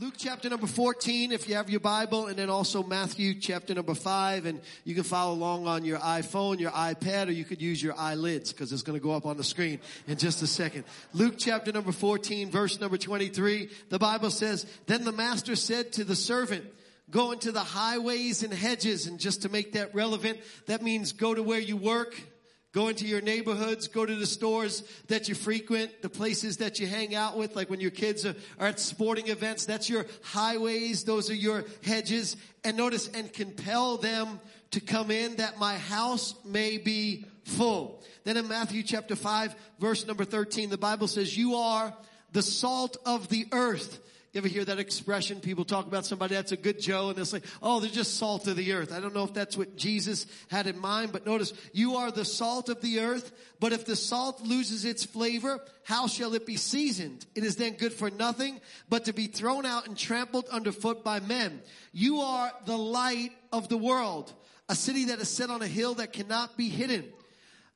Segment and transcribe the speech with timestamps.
[0.00, 3.94] Luke chapter number 14, if you have your Bible, and then also Matthew chapter number
[3.94, 7.82] 5, and you can follow along on your iPhone, your iPad, or you could use
[7.82, 10.84] your eyelids, because it's going to go up on the screen in just a second.
[11.12, 16.04] Luke chapter number 14, verse number 23, the Bible says, Then the master said to
[16.04, 16.64] the servant,
[17.10, 21.34] Go into the highways and hedges, and just to make that relevant, that means go
[21.34, 22.18] to where you work,
[22.72, 26.86] Go into your neighborhoods, go to the stores that you frequent, the places that you
[26.86, 29.66] hang out with, like when your kids are, at sporting events.
[29.66, 31.02] That's your highways.
[31.02, 32.36] Those are your hedges.
[32.62, 34.38] And notice, and compel them
[34.70, 38.04] to come in that my house may be full.
[38.22, 41.92] Then in Matthew chapter 5, verse number 13, the Bible says, you are
[42.32, 43.98] the salt of the earth.
[44.32, 45.40] You ever hear that expression?
[45.40, 48.46] People talk about somebody that's a good Joe and they'll say, oh, they're just salt
[48.46, 48.92] of the earth.
[48.92, 52.24] I don't know if that's what Jesus had in mind, but notice, you are the
[52.24, 56.56] salt of the earth, but if the salt loses its flavor, how shall it be
[56.56, 57.26] seasoned?
[57.34, 61.18] It is then good for nothing, but to be thrown out and trampled underfoot by
[61.18, 61.60] men.
[61.92, 64.32] You are the light of the world,
[64.68, 67.12] a city that is set on a hill that cannot be hidden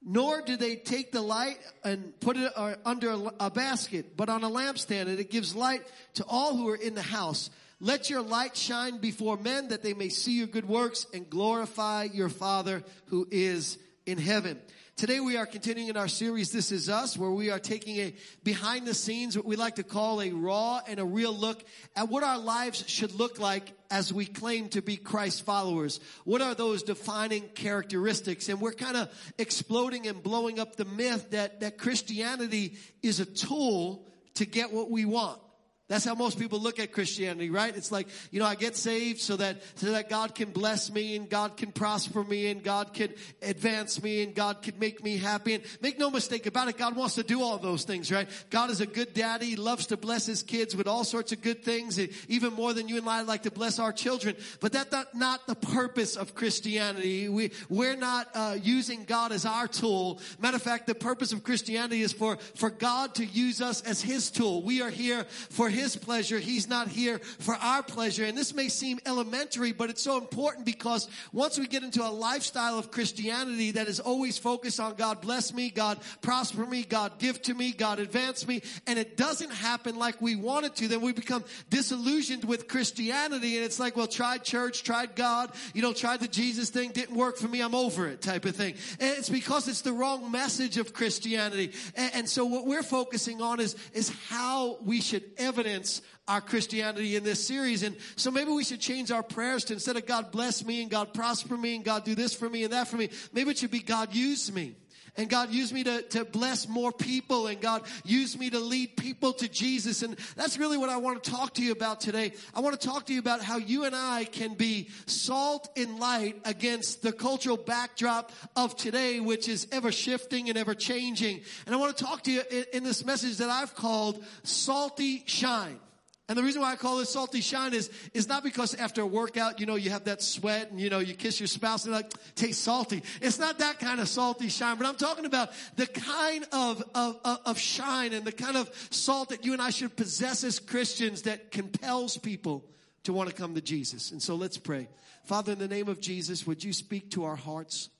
[0.05, 4.45] nor do they take the light and put it uh, under a basket, but on
[4.45, 5.83] a lampstand, and it gives light
[6.15, 7.51] to all who are in the house.
[7.81, 12.05] Let your light shine before men that they may see your good works and glorify
[12.05, 14.61] your Father who is in heaven.
[14.97, 18.15] Today we are continuing in our series, This Is Us, where we are taking a
[18.45, 21.65] behind the scenes, what we like to call a raw and a real look
[21.97, 25.99] at what our lives should look like as we claim to be Christ followers.
[26.23, 28.49] What are those defining characteristics?
[28.49, 33.27] And we're kind of exploding and blowing up the myth that, that Christianity is a
[33.27, 35.41] tool to get what we want.
[35.87, 37.77] That's how most people look at Christianity, right?
[37.77, 41.15] It's like, you know, I get saved so that, so that God can bless me
[41.15, 45.19] and God can prosper me and God can advance me and God can make me
[45.19, 45.53] happy.
[45.53, 48.27] And make no mistake about it, God wants to do all those things, right?
[48.49, 49.51] God is a good daddy.
[49.51, 51.99] He loves to bless his kids with all sorts of good things,
[52.29, 54.37] even more than you and I like to bless our children.
[54.61, 57.29] But that's not, not the purpose of Christianity.
[57.29, 60.19] We, we're not uh, using God as our tool.
[60.39, 64.01] Matter of fact, the purpose of Christianity is for, for God to use us as
[64.01, 64.63] his tool.
[64.63, 66.39] We are here for his pleasure.
[66.39, 68.25] He's not here for our pleasure.
[68.25, 72.09] And this may seem elementary, but it's so important because once we get into a
[72.09, 77.19] lifestyle of Christianity that is always focused on God bless me, God prosper me, God
[77.19, 80.89] give to me, God advance me, and it doesn't happen like we want it to,
[80.89, 83.57] then we become disillusioned with Christianity.
[83.57, 87.17] And it's like, well, tried church, tried God, you know, tried the Jesus thing, didn't
[87.17, 88.75] work for me, I'm over it type of thing.
[89.01, 91.73] And it's because it's the wrong message of Christianity.
[91.97, 96.41] And, and so what we're focusing on is, is how we should evidence evidence our
[96.41, 97.83] Christianity in this series.
[97.83, 100.91] And so maybe we should change our prayers to instead of God bless me and
[100.91, 103.59] God prosper me and God do this for me and that for me, maybe it
[103.59, 104.75] should be God use me.
[105.17, 108.97] And God used me to, to bless more people and God used me to lead
[108.97, 110.03] people to Jesus.
[110.03, 112.33] And that's really what I want to talk to you about today.
[112.53, 116.01] I want to talk to you about how you and I can be salt and
[116.01, 121.43] light against the cultural backdrop of today, which is ever shifting and ever changing.
[121.67, 125.23] And I want to talk to you in, in this message that I've called Salty
[125.27, 125.79] Shine.
[126.27, 129.07] And the reason why I call this salty shine is, is not because after a
[129.07, 131.93] workout, you know, you have that sweat and, you know, you kiss your spouse and
[131.93, 133.03] like, tastes salty.
[133.21, 137.21] It's not that kind of salty shine, but I'm talking about the kind of, of,
[137.45, 141.23] of shine and the kind of salt that you and I should possess as Christians
[141.23, 142.65] that compels people
[143.03, 144.11] to want to come to Jesus.
[144.11, 144.89] And so let's pray.
[145.25, 147.91] Father, in the name of Jesus, would you speak to our hearts?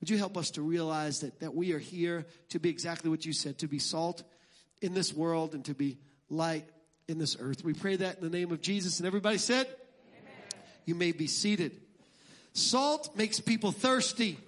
[0.00, 3.26] Would you help us to realize that, that we are here to be exactly what
[3.26, 4.22] you said, to be salt
[4.80, 5.98] in this world and to be
[6.30, 6.64] light
[7.08, 7.64] in this earth.
[7.64, 8.98] We pray that in the name of Jesus.
[8.98, 10.62] And everybody said, Amen.
[10.86, 11.72] You may be seated.
[12.52, 14.38] Salt makes people thirsty.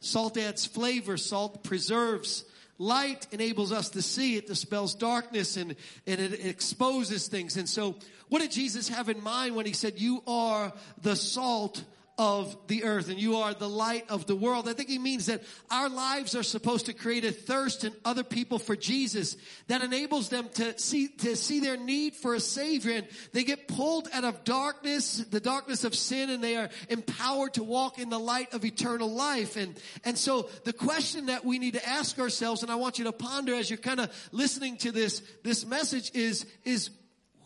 [0.00, 1.16] Salt adds flavor.
[1.16, 2.44] Salt preserves.
[2.78, 4.36] Light enables us to see.
[4.36, 5.74] It dispels darkness and,
[6.06, 7.56] and it exposes things.
[7.56, 7.96] And so,
[8.28, 11.82] what did Jesus have in mind when he said, You are the salt
[12.18, 14.68] of the earth and you are the light of the world.
[14.68, 18.24] I think he means that our lives are supposed to create a thirst in other
[18.24, 22.92] people for Jesus that enables them to see, to see their need for a savior
[22.92, 27.52] and they get pulled out of darkness, the darkness of sin and they are empowered
[27.54, 29.56] to walk in the light of eternal life.
[29.56, 33.04] And, and so the question that we need to ask ourselves and I want you
[33.04, 36.88] to ponder as you're kind of listening to this, this message is, is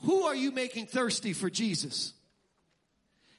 [0.02, 2.12] who are you making thirsty for Jesus?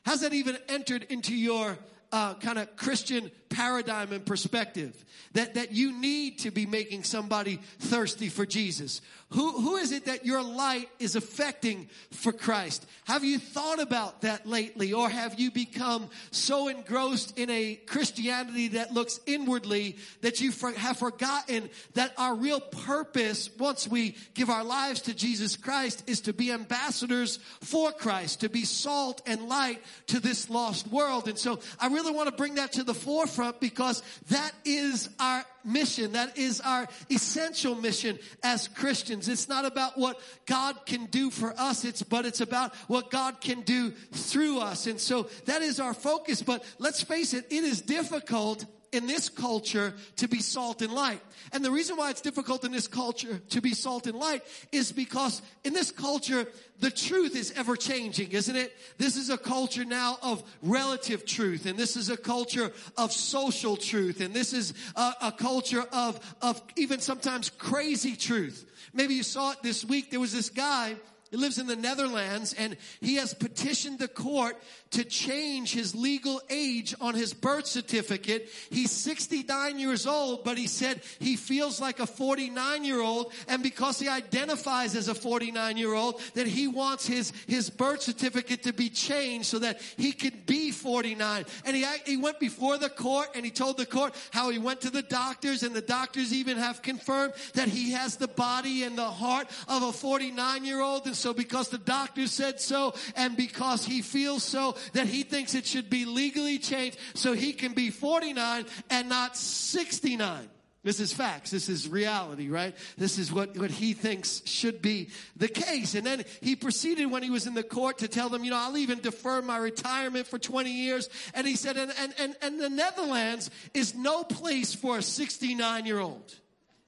[0.05, 1.77] Has that even entered into your
[2.11, 5.05] uh, kind of Christian paradigm and perspective.
[5.33, 9.01] That, that you need to be making somebody thirsty for Jesus.
[9.29, 12.85] Who, who is it that your light is affecting for Christ?
[13.05, 14.91] Have you thought about that lately?
[14.91, 20.73] Or have you become so engrossed in a Christianity that looks inwardly that you for,
[20.73, 26.21] have forgotten that our real purpose, once we give our lives to Jesus Christ, is
[26.21, 31.29] to be ambassadors for Christ, to be salt and light to this lost world.
[31.29, 35.43] And so I really want to bring that to the forefront because that is our
[35.63, 36.13] mission.
[36.13, 39.27] That is our essential mission as Christians.
[39.27, 43.41] It's not about what God can do for us, it's, but it's about what God
[43.41, 44.87] can do through us.
[44.87, 46.41] And so that is our focus.
[46.41, 51.21] But let's face it, it is difficult in this culture to be salt and light.
[51.53, 54.91] And the reason why it's difficult in this culture to be salt and light is
[54.91, 56.45] because in this culture,
[56.79, 58.75] the truth is ever changing, isn't it?
[58.97, 63.77] This is a culture now of relative truth, and this is a culture of social
[63.77, 68.65] truth, and this is a, a culture of, of even sometimes crazy truth.
[68.93, 70.11] Maybe you saw it this week.
[70.11, 70.95] There was this guy
[71.31, 74.61] he lives in the Netherlands and he has petitioned the court
[74.91, 78.49] to change his legal age on his birth certificate.
[78.69, 83.31] He's 69 years old, but he said he feels like a 49 year old.
[83.47, 88.01] And because he identifies as a 49 year old, that he wants his, his birth
[88.01, 91.45] certificate to be changed so that he could be 49.
[91.65, 94.81] And he, he went before the court and he told the court how he went
[94.81, 98.97] to the doctors and the doctors even have confirmed that he has the body and
[98.97, 101.05] the heart of a 49 year old.
[101.05, 105.55] And so because the doctor said so and because he feels so, that he thinks
[105.55, 110.49] it should be legally changed so he can be 49 and not 69.
[110.83, 111.51] This is facts.
[111.51, 112.75] This is reality, right?
[112.97, 115.93] This is what, what he thinks should be the case.
[115.93, 118.57] And then he proceeded when he was in the court to tell them, you know,
[118.57, 121.07] I'll even defer my retirement for 20 years.
[121.35, 125.85] And he said, and, and, and, and the Netherlands is no place for a 69
[125.85, 126.33] year old.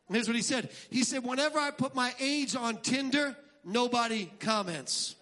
[0.09, 0.69] Here's what he said.
[0.89, 5.15] He said, whenever I put my age on Tinder, nobody comments.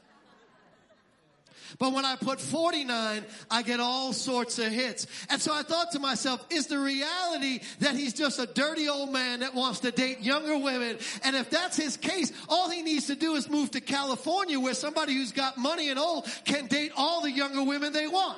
[1.79, 5.07] But when I put 49, I get all sorts of hits.
[5.29, 9.11] And so I thought to myself, is the reality that he's just a dirty old
[9.11, 10.97] man that wants to date younger women?
[11.23, 14.73] And if that's his case, all he needs to do is move to California where
[14.73, 18.37] somebody who's got money and old can date all the younger women they want.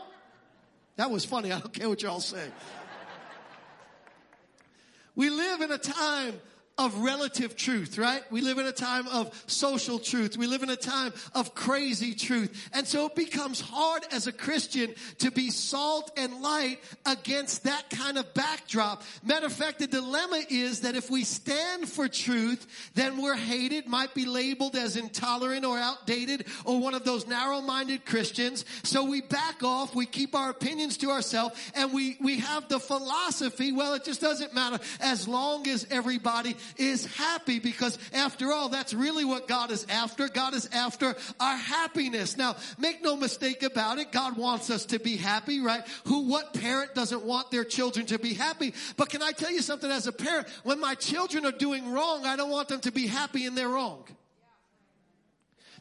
[0.98, 1.52] That was funny.
[1.52, 2.48] I don't care what y'all say.
[5.16, 6.40] We live in a time
[6.78, 8.24] of relative truth, right?
[8.32, 10.38] We live in a time of social truth.
[10.38, 12.70] We live in a time of crazy truth.
[12.74, 17.92] And so it becomes hard as a Christian to be salt and light against that
[17.92, 19.04] kind of backdrop.
[19.24, 22.66] Matter of fact, the dilemma is that if we stand for truth,
[22.96, 28.04] then we're hated, might be labeled as intolerant or outdated or one of those narrow-minded
[28.06, 28.66] Christians.
[28.82, 32.80] So we back off, we keep our opinions to ourselves, and we, we have the
[32.80, 38.70] philosophy, well, it just doesn't matter as long as everybody is happy because after all,
[38.70, 40.28] that's really what God is after.
[40.28, 42.38] God is after our happiness.
[42.38, 44.12] Now, make no mistake about it.
[44.12, 45.84] God wants us to be happy, right?
[46.06, 48.74] Who, what parent doesn't want their children to be happy?
[48.98, 50.48] But can I tell you something as a parent?
[50.64, 53.70] When my children are doing wrong, I don't want them to be happy in their
[53.70, 54.06] wrong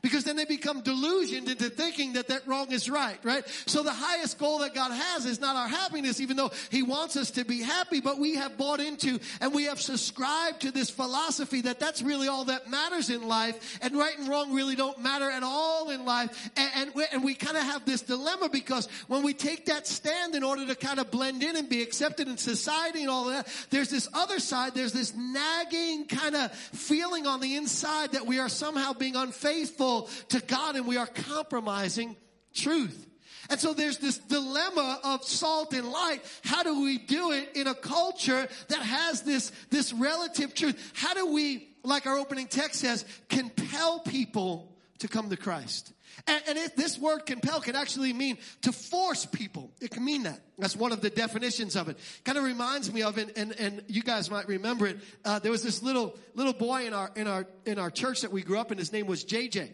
[0.03, 3.47] because then they become delusioned into thinking that that wrong is right, right?
[3.67, 7.17] So the highest goal that God has is not our happiness, even though He wants
[7.17, 10.91] us to be happy, but we have bought into and we have subscribed to this
[10.91, 15.01] philosophy that that's really all that matters in life, and right and wrong really don't
[15.01, 16.51] matter at all in life.
[16.57, 20.35] And, and and we kind of have this dilemma because when we take that stand
[20.35, 23.47] in order to kind of blend in and be accepted in society and all that,
[23.71, 28.41] there's this other side, there's this nagging kind of feeling on the inside that we
[28.41, 32.17] are somehow being unfaithful to God and we are compromising
[32.55, 33.07] truth.
[33.51, 36.21] And so there's this dilemma of salt and light.
[36.45, 40.93] How do we do it in a culture that has this, this relative truth?
[40.95, 45.93] How do we, like our opening text says, compel people to come to Christ?
[46.27, 49.73] And, and it, this word compel can actually mean to force people.
[49.81, 50.41] It can mean that.
[50.59, 51.99] That's one of the definitions of it.
[52.25, 54.99] Kind of reminds me of, and, and, and you guys might remember it.
[55.25, 58.31] Uh, there was this little little boy in our in our in our church that
[58.31, 58.79] we grew up in.
[58.79, 59.71] His name was JJ.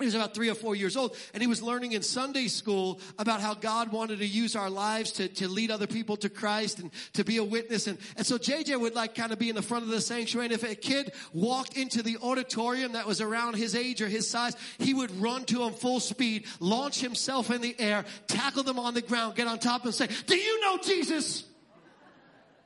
[0.00, 2.98] He was about three or four years old, and he was learning in Sunday school
[3.16, 6.80] about how God wanted to use our lives to, to lead other people to Christ
[6.80, 7.86] and to be a witness.
[7.86, 10.46] And, and so JJ would like kind of be in the front of the sanctuary.
[10.46, 14.28] And if a kid walked into the auditorium that was around his age or his
[14.28, 18.80] size, he would run to him full speed, launch himself in the air, tackle them
[18.80, 21.44] on the ground, get on top and say, Do you know Jesus?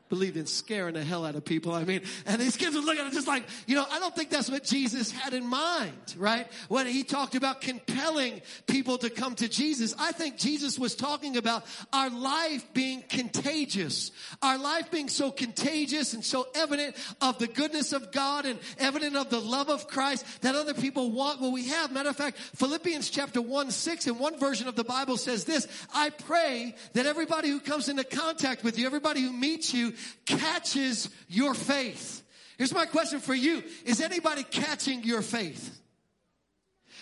[0.09, 1.73] Believed in scaring the hell out of people.
[1.73, 4.15] I mean, and these kids would look at it just like, you know, I don't
[4.15, 6.47] think that's what Jesus had in mind, right?
[6.69, 11.37] When he talked about compelling people to come to Jesus, I think Jesus was talking
[11.37, 14.11] about our life being contagious.
[14.43, 19.17] Our life being so contagious and so evident of the goodness of God and evident
[19.17, 21.93] of the love of Christ that other people want what we have.
[21.93, 25.67] Matter of fact, Philippians chapter 1, 6 in one version of the Bible says this,
[25.95, 29.93] I pray that everybody who comes into contact with you, everybody who meets you,
[30.27, 32.23] catches your faith.
[32.57, 33.63] Here's my question for you.
[33.85, 35.79] Is anybody catching your faith?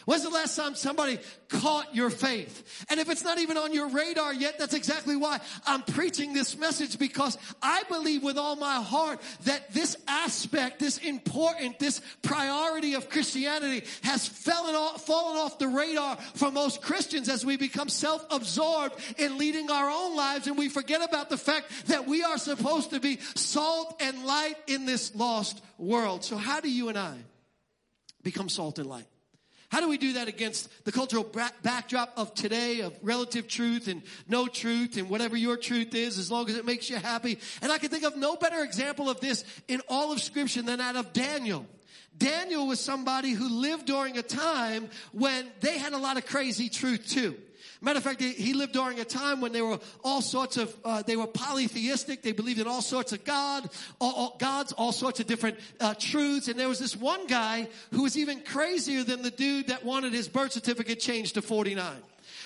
[0.06, 2.86] When's the last time somebody caught your faith?
[2.88, 6.56] And if it's not even on your radar yet, that's exactly why I'm preaching this
[6.56, 12.94] message because I believe with all my heart that this aspect, this important, this priority
[12.94, 17.88] of Christianity has fallen off, fallen off the radar for most Christians as we become
[17.88, 22.38] self-absorbed in leading our own lives and we forget about the fact that we are
[22.38, 26.22] supposed to be salt and light in this lost world.
[26.22, 27.16] So how do you and I
[28.22, 29.06] become salt and light?
[29.76, 31.22] How do we do that against the cultural
[31.62, 36.30] backdrop of today of relative truth and no truth and whatever your truth is as
[36.30, 37.38] long as it makes you happy?
[37.60, 40.78] And I can think of no better example of this in all of scripture than
[40.78, 41.66] that of Daniel.
[42.16, 46.70] Daniel was somebody who lived during a time when they had a lot of crazy
[46.70, 47.36] truth too.
[47.80, 51.02] Matter of fact, he lived during a time when they were all sorts of, uh,
[51.02, 52.22] they were polytheistic.
[52.22, 53.68] They believed in all sorts of God,
[54.00, 56.48] all, all gods, all sorts of different uh, truths.
[56.48, 60.12] And there was this one guy who was even crazier than the dude that wanted
[60.12, 61.96] his birth certificate changed to 49.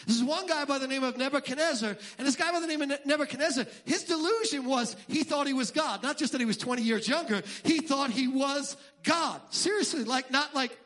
[0.07, 2.83] This is one guy by the name of Nebuchadnezzar, and this guy by the name
[2.83, 6.03] of Nebuchadnezzar, his delusion was he thought he was God.
[6.03, 9.41] Not just that he was 20 years younger, he thought he was God.
[9.51, 10.77] Seriously, like not like,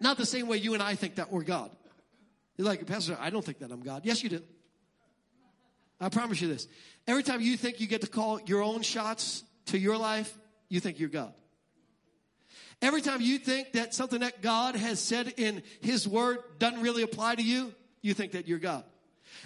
[0.00, 1.70] not the same way you and I think that we're God.
[2.60, 4.02] You're like, Pastor, I don't think that I'm God.
[4.04, 4.42] Yes, you do.
[5.98, 6.68] I promise you this.
[7.08, 10.36] Every time you think you get to call your own shots to your life,
[10.68, 11.32] you think you're God.
[12.82, 17.02] Every time you think that something that God has said in His Word doesn't really
[17.02, 18.84] apply to you, you think that you're God.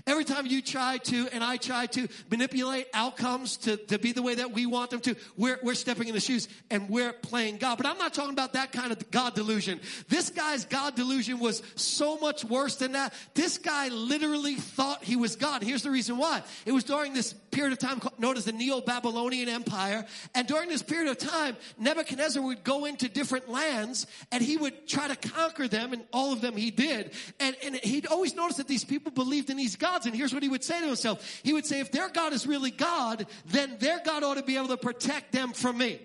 [0.07, 4.23] Every time you try to, and I try to manipulate outcomes to, to be the
[4.23, 7.59] way that we want them to, we're, we're stepping in the shoes and we're playing
[7.59, 7.77] God.
[7.77, 9.81] But I'm not talking about that kind of God delusion.
[10.09, 13.15] This guy's God delusion was so much worse than that.
[13.35, 15.63] This guy literally thought he was God.
[15.63, 16.43] Here's the reason why.
[16.67, 20.05] It was during this period of time known as the Neo-Babylonian Empire.
[20.35, 24.89] And during this period of time, Nebuchadnezzar would go into different lands and he would
[24.89, 27.13] try to conquer them and all of them he did.
[27.41, 30.07] And, and he'd always notice that these people believed in these gods.
[30.07, 31.41] And here's what he would say to himself.
[31.43, 34.57] He would say, if their God is really God, then their God ought to be
[34.57, 36.01] able to protect them from me.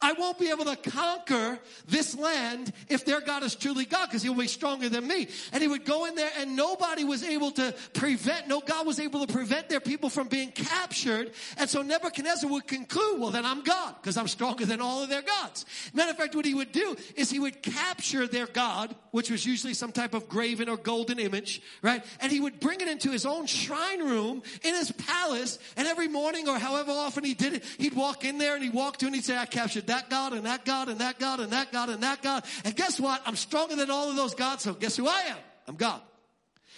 [0.00, 4.22] I won't be able to conquer this land if their God is truly God because
[4.22, 5.28] he'll be stronger than me.
[5.52, 9.00] And he would go in there and nobody was able to prevent, no God was
[9.00, 11.32] able to prevent their people from being captured.
[11.56, 15.08] And so Nebuchadnezzar would conclude, well, then I'm God because I'm stronger than all of
[15.08, 15.66] their gods.
[15.92, 19.44] Matter of fact, what he would do is he would capture their God, which was
[19.44, 22.04] usually some type of graven or golden image, right?
[22.20, 25.58] And he would bring it into his own shrine room in his palace.
[25.76, 28.74] And every morning or however often he did it, he'd walk in there and he'd
[28.74, 31.40] walk to and he'd say, I captured that God and that God and that God
[31.40, 32.44] and that God and that God.
[32.64, 33.22] And guess what?
[33.26, 34.64] I'm stronger than all of those gods.
[34.64, 35.36] So guess who I am?
[35.66, 36.00] I'm God.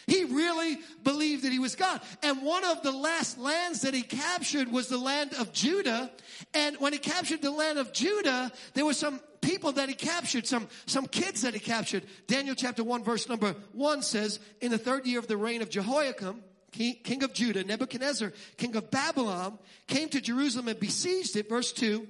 [0.06, 2.00] He really believed that he was God.
[2.22, 6.10] And one of the last lands that he captured was the land of Judah.
[6.54, 10.46] And when he captured the land of Judah, there were some people that he captured,
[10.46, 12.04] some, some kids that he captured.
[12.26, 15.70] Daniel chapter 1 verse number 1 says, in the third year of the reign of
[15.70, 16.42] Jehoiakim,
[16.72, 21.48] king of Judah, Nebuchadnezzar, king of Babylon, came to Jerusalem and besieged it.
[21.48, 22.06] Verse 2.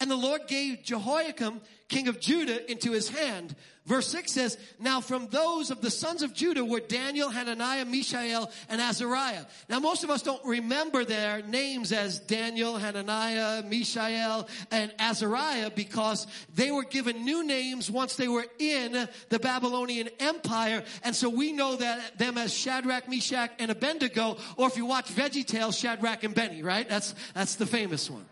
[0.00, 3.54] And the Lord gave Jehoiakim, king of Judah, into his hand.
[3.86, 8.50] Verse 6 says, Now from those of the sons of Judah were Daniel, Hananiah, Mishael,
[8.68, 9.44] and Azariah.
[9.68, 16.26] Now most of us don't remember their names as Daniel, Hananiah, Mishael, and Azariah because
[16.54, 20.84] they were given new names once they were in the Babylonian Empire.
[21.02, 25.06] And so we know that them as Shadrach, Meshach, and Abednego, or if you watch
[25.06, 26.88] Veggie VeggieTales, Shadrach and Benny, right?
[26.88, 28.26] That's, that's the famous one.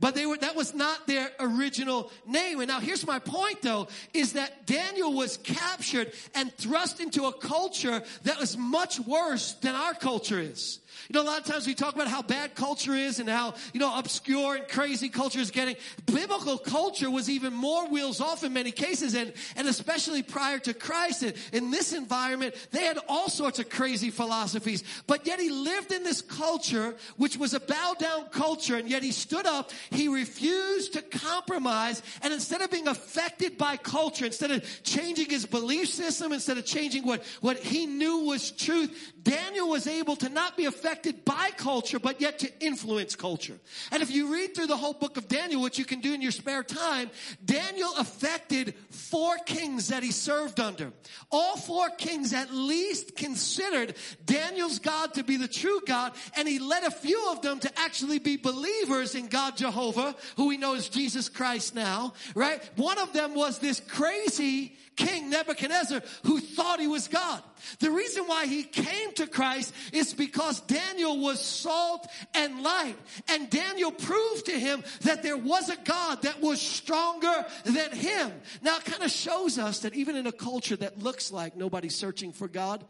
[0.00, 2.60] But they were, that was not their original name.
[2.60, 7.32] And now here's my point though, is that Daniel was captured and thrust into a
[7.32, 10.80] culture that was much worse than our culture is.
[11.08, 13.54] You know, a lot of times we talk about how bad culture is and how,
[13.72, 15.76] you know, obscure and crazy culture is getting.
[16.06, 20.74] Biblical culture was even more wheels off in many cases and, and especially prior to
[20.74, 21.22] Christ.
[21.22, 24.84] And in this environment, they had all sorts of crazy philosophies.
[25.06, 28.76] But yet he lived in this culture, which was a bow down culture.
[28.76, 32.02] And yet he stood up, He refused to compromise.
[32.22, 36.66] And instead of being affected by culture, instead of changing his belief system, instead of
[36.66, 40.89] changing what, what he knew was truth, Daniel was able to not be affected
[41.24, 43.58] by culture, but yet to influence culture.
[43.90, 46.22] And if you read through the whole book of Daniel, which you can do in
[46.22, 47.10] your spare time,
[47.44, 50.92] Daniel affected four kings that he served under.
[51.30, 53.94] All four kings at least considered
[54.24, 57.78] Daniel's God to be the true God, and he led a few of them to
[57.78, 62.62] actually be believers in God Jehovah, who we know as Jesus Christ now, right?
[62.76, 67.42] One of them was this crazy King Nebuchadnezzar who thought he was God.
[67.78, 72.96] The reason why he came to Christ is because Daniel was salt and light.
[73.28, 78.30] And Daniel proved to him that there was a God that was stronger than him.
[78.60, 81.96] Now it kind of shows us that even in a culture that looks like nobody's
[81.96, 82.84] searching for God,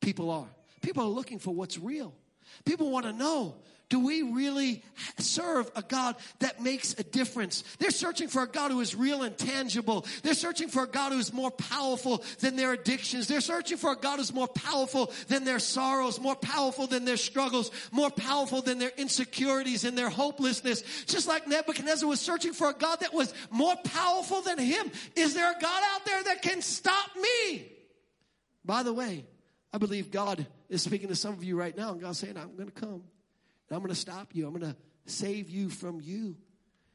[0.00, 0.48] people are.
[0.80, 2.14] People are looking for what's real.
[2.64, 3.56] People want to know
[3.88, 4.82] do we really
[5.18, 7.62] serve a God that makes a difference?
[7.78, 10.04] They're searching for a God who is real and tangible.
[10.24, 13.28] They're searching for a God who is more powerful than their addictions.
[13.28, 17.16] They're searching for a God who's more powerful than their sorrows, more powerful than their
[17.16, 20.82] struggles, more powerful than their insecurities and their hopelessness.
[21.06, 24.90] Just like Nebuchadnezzar was searching for a God that was more powerful than him.
[25.14, 27.70] Is there a God out there that can stop me?
[28.64, 29.24] By the way,
[29.72, 32.56] I believe God is speaking to some of you right now and God's saying, I'm
[32.56, 33.04] going to come.
[33.70, 34.46] I'm going to stop you.
[34.46, 36.36] I'm going to save you from you.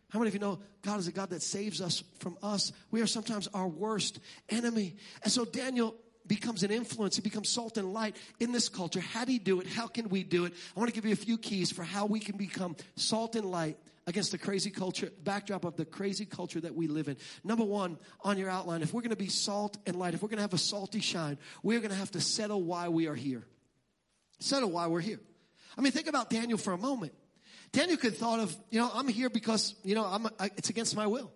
[0.10, 2.74] How many of you know God is a God that saves us from us?
[2.92, 4.98] We are sometimes our worst enemy.
[5.24, 5.96] And so Daniel
[6.28, 7.16] becomes an influence.
[7.16, 9.00] He becomes salt and light in this culture.
[9.00, 9.68] How do you do it?
[9.68, 10.54] How can we do it?
[10.76, 13.50] I want to give you a few keys for how we can become salt and
[13.50, 17.16] light against the crazy culture, backdrop of the crazy culture that we live in.
[17.44, 20.30] Number one, on your outline, if we're going to be salt and light, if we're
[20.30, 23.16] going to have a salty shine, we're going to have to settle why we are
[23.16, 23.46] here.
[24.40, 25.20] Settle why we're here.
[25.78, 27.14] I mean, think about Daniel for a moment.
[27.72, 30.96] Daniel could thought of, you know, I'm here because, you know, I'm, I, it's against
[30.96, 31.32] my will.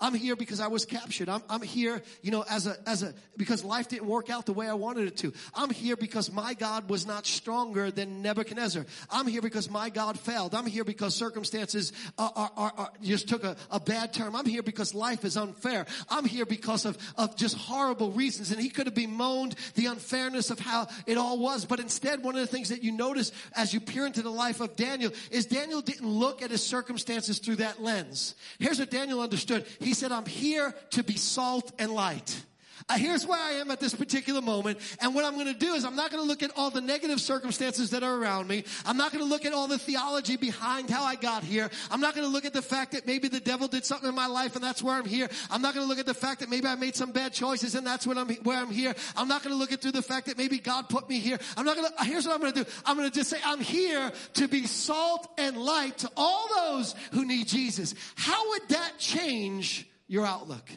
[0.00, 1.28] I'm here because I was captured.
[1.28, 4.52] I'm, I'm here, you know, as a, as a, because life didn't work out the
[4.52, 5.32] way I wanted it to.
[5.54, 8.86] I'm here because my God was not stronger than Nebuchadnezzar.
[9.10, 10.54] I'm here because my God failed.
[10.54, 14.34] I'm here because circumstances are, are, are, are just took a, a bad turn.
[14.34, 15.86] I'm here because life is unfair.
[16.08, 18.50] I'm here because of, of just horrible reasons.
[18.50, 21.64] And he could have bemoaned the unfairness of how it all was.
[21.64, 24.60] But instead, one of the things that you notice as you peer into the life
[24.60, 28.34] of Daniel is Daniel didn't look at his circumstances through that lens.
[28.58, 29.66] Here's what Daniel understood.
[29.80, 32.42] He said, I'm here to be salt and light.
[32.86, 34.78] Uh, here's where I am at this particular moment.
[35.00, 36.82] And what I'm going to do is I'm not going to look at all the
[36.82, 38.64] negative circumstances that are around me.
[38.84, 41.70] I'm not going to look at all the theology behind how I got here.
[41.90, 44.14] I'm not going to look at the fact that maybe the devil did something in
[44.14, 45.30] my life and that's where I'm here.
[45.50, 47.74] I'm not going to look at the fact that maybe I made some bad choices
[47.74, 48.94] and that's when I'm, where I'm here.
[49.16, 51.38] I'm not going to look at through the fact that maybe God put me here.
[51.56, 52.70] I'm not going to, here's what I'm going to do.
[52.84, 56.94] I'm going to just say, I'm here to be salt and light to all those
[57.12, 57.94] who need Jesus.
[58.14, 60.70] How would that change your outlook?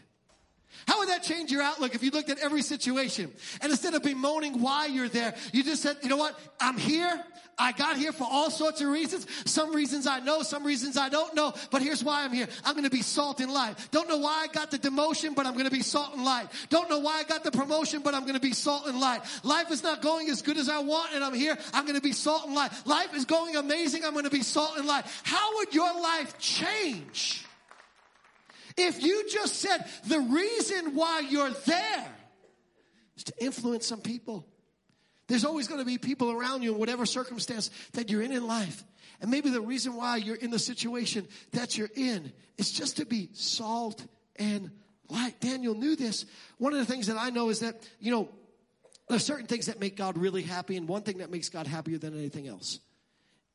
[0.87, 4.03] How would that change your outlook if you looked at every situation and instead of
[4.03, 6.39] bemoaning why you're there, you just said, you know what?
[6.59, 7.23] I'm here.
[7.59, 9.25] I got here for all sorts of reasons.
[9.45, 12.47] Some reasons I know, some reasons I don't know, but here's why I'm here.
[12.63, 13.75] I'm going to be salt and light.
[13.89, 16.47] Don't know why I got the demotion, but I'm going to be salt and light.
[16.69, 19.21] Don't know why I got the promotion, but I'm going to be salt and light.
[19.43, 21.57] Life is not going as good as I want and I'm here.
[21.73, 22.71] I'm going to be salt and light.
[22.85, 24.05] Life is going amazing.
[24.05, 25.05] I'm going to be salt and light.
[25.23, 27.46] How would your life change?
[28.77, 32.15] If you just said the reason why you're there
[33.15, 34.45] is to influence some people.
[35.27, 38.47] There's always going to be people around you in whatever circumstance that you're in in
[38.47, 38.83] life.
[39.19, 43.05] And maybe the reason why you're in the situation that you're in is just to
[43.05, 44.71] be salt and
[45.09, 45.39] light.
[45.41, 46.25] Daniel knew this.
[46.59, 48.29] One of the things that I know is that, you know,
[49.09, 51.97] there's certain things that make God really happy, and one thing that makes God happier
[51.97, 52.79] than anything else.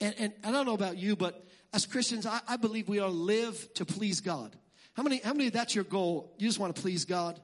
[0.01, 3.11] And, and I don't know about you, but as Christians, I, I believe we are
[3.11, 4.57] live to please God.
[4.95, 6.33] How many, how many that's your goal?
[6.39, 7.41] You just want to please God?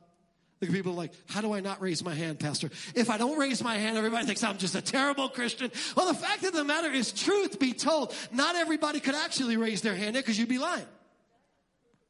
[0.60, 2.68] Look at people like, how do I not raise my hand, Pastor?
[2.94, 5.70] If I don't raise my hand, everybody thinks I'm just a terrible Christian.
[5.96, 9.82] Well, the fact of the matter is, truth be told, not everybody could actually raise
[9.82, 10.86] their hand because you'd be lying.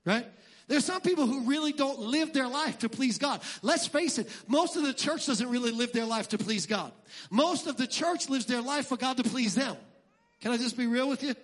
[0.06, 0.26] Right?
[0.66, 3.42] There's some people who really don't live their life to please God.
[3.60, 6.92] Let's face it, most of the church doesn't really live their life to please God.
[7.30, 9.76] Most of the church lives their life for God to please them.
[10.40, 11.34] Can I just be real with you?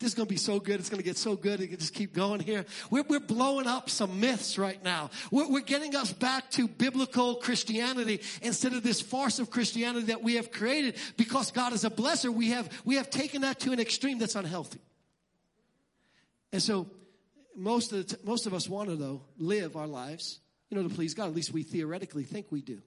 [0.00, 0.80] This is going to be so good.
[0.80, 1.60] It's going to get so good.
[1.60, 2.64] It can just keep going here.
[2.90, 5.10] We're, we're blowing up some myths right now.
[5.30, 10.22] We're, we're getting us back to biblical Christianity instead of this farce of Christianity that
[10.22, 12.32] we have created because God is a blesser.
[12.32, 14.80] We have, we have taken that to an extreme that's unhealthy.
[16.52, 16.88] And so
[17.56, 20.94] most of, the, most of us want to, though, live our lives, you know, to
[20.94, 21.28] please God.
[21.28, 22.80] At least we theoretically think we do.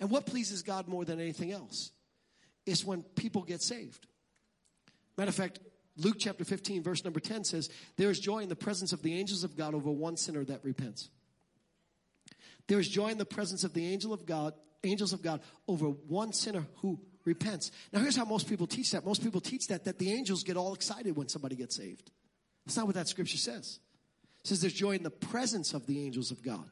[0.00, 1.92] And what pleases God more than anything else
[2.66, 4.06] is when people get saved.
[5.16, 5.58] Matter of fact,
[5.98, 9.18] Luke chapter 15, verse number 10 says, There is joy in the presence of the
[9.18, 11.10] angels of God over one sinner that repents.
[12.68, 15.86] There is joy in the presence of the angel of God, angels of God over
[15.86, 17.72] one sinner who repents.
[17.92, 19.04] Now here's how most people teach that.
[19.04, 22.10] Most people teach that that the angels get all excited when somebody gets saved.
[22.64, 23.80] That's not what that scripture says.
[24.44, 26.70] It says there's joy in the presence of the angels of God.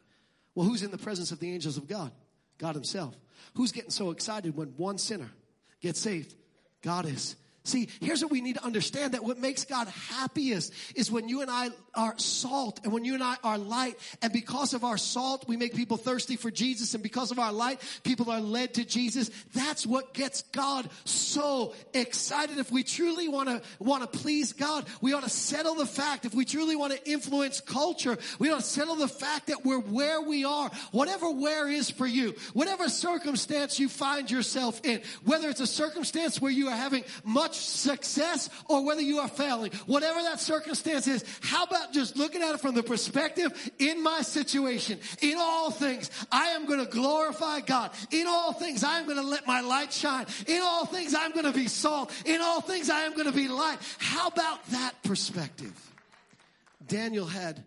[0.54, 2.12] Well, who's in the presence of the angels of God?
[2.58, 3.14] God himself.
[3.54, 5.30] Who's getting so excited when one sinner
[5.80, 6.34] gets saved?
[6.82, 7.36] God is.
[7.66, 11.42] See, here's what we need to understand that what makes God happiest is when you
[11.42, 13.98] and I are salt and when you and I are light.
[14.22, 16.94] And because of our salt, we make people thirsty for Jesus.
[16.94, 19.30] And because of our light, people are led to Jesus.
[19.54, 22.59] That's what gets God so excited.
[22.59, 26.24] If we truly want to, want to please God, we ought to settle the fact.
[26.24, 29.80] If we truly want to influence culture, we ought to settle the fact that we're
[29.80, 30.70] where we are.
[30.92, 36.40] Whatever where is for you, whatever circumstance you find yourself in, whether it's a circumstance
[36.40, 41.24] where you are having much success or whether you are failing, whatever that circumstance is,
[41.40, 46.11] how about just looking at it from the perspective in my situation, in all things,
[46.31, 47.90] I am going to glorify God.
[48.11, 50.27] In all things, I am going to let my light shine.
[50.46, 52.12] In all things, I'm going to be salt.
[52.25, 53.79] In all things, I am going to be light.
[53.99, 55.72] How about that perspective?
[56.87, 57.64] Daniel had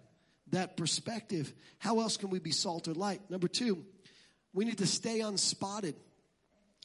[0.52, 1.54] that perspective.
[1.78, 3.22] How else can we be salt or light?
[3.30, 3.84] Number two,
[4.54, 5.96] we need to stay unspotted.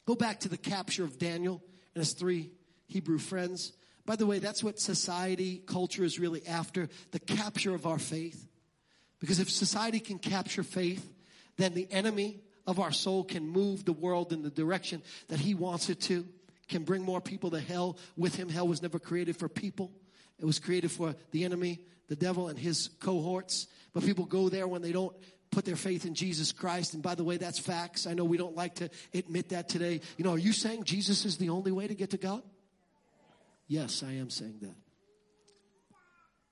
[0.05, 2.51] Go back to the capture of Daniel and his three
[2.87, 3.73] Hebrew friends.
[4.05, 8.47] By the way, that's what society, culture is really after the capture of our faith.
[9.19, 11.11] Because if society can capture faith,
[11.57, 15.53] then the enemy of our soul can move the world in the direction that he
[15.55, 16.25] wants it to,
[16.67, 18.49] can bring more people to hell with him.
[18.49, 19.91] Hell was never created for people,
[20.39, 23.67] it was created for the enemy, the devil, and his cohorts.
[23.93, 25.15] But people go there when they don't
[25.49, 26.93] put their faith in Jesus Christ.
[26.93, 28.05] And by the way, that's facts.
[28.05, 30.01] I know we don't like to admit that today.
[30.17, 32.43] You know, are you saying Jesus is the only way to get to God?
[33.67, 34.75] Yes, I am saying that.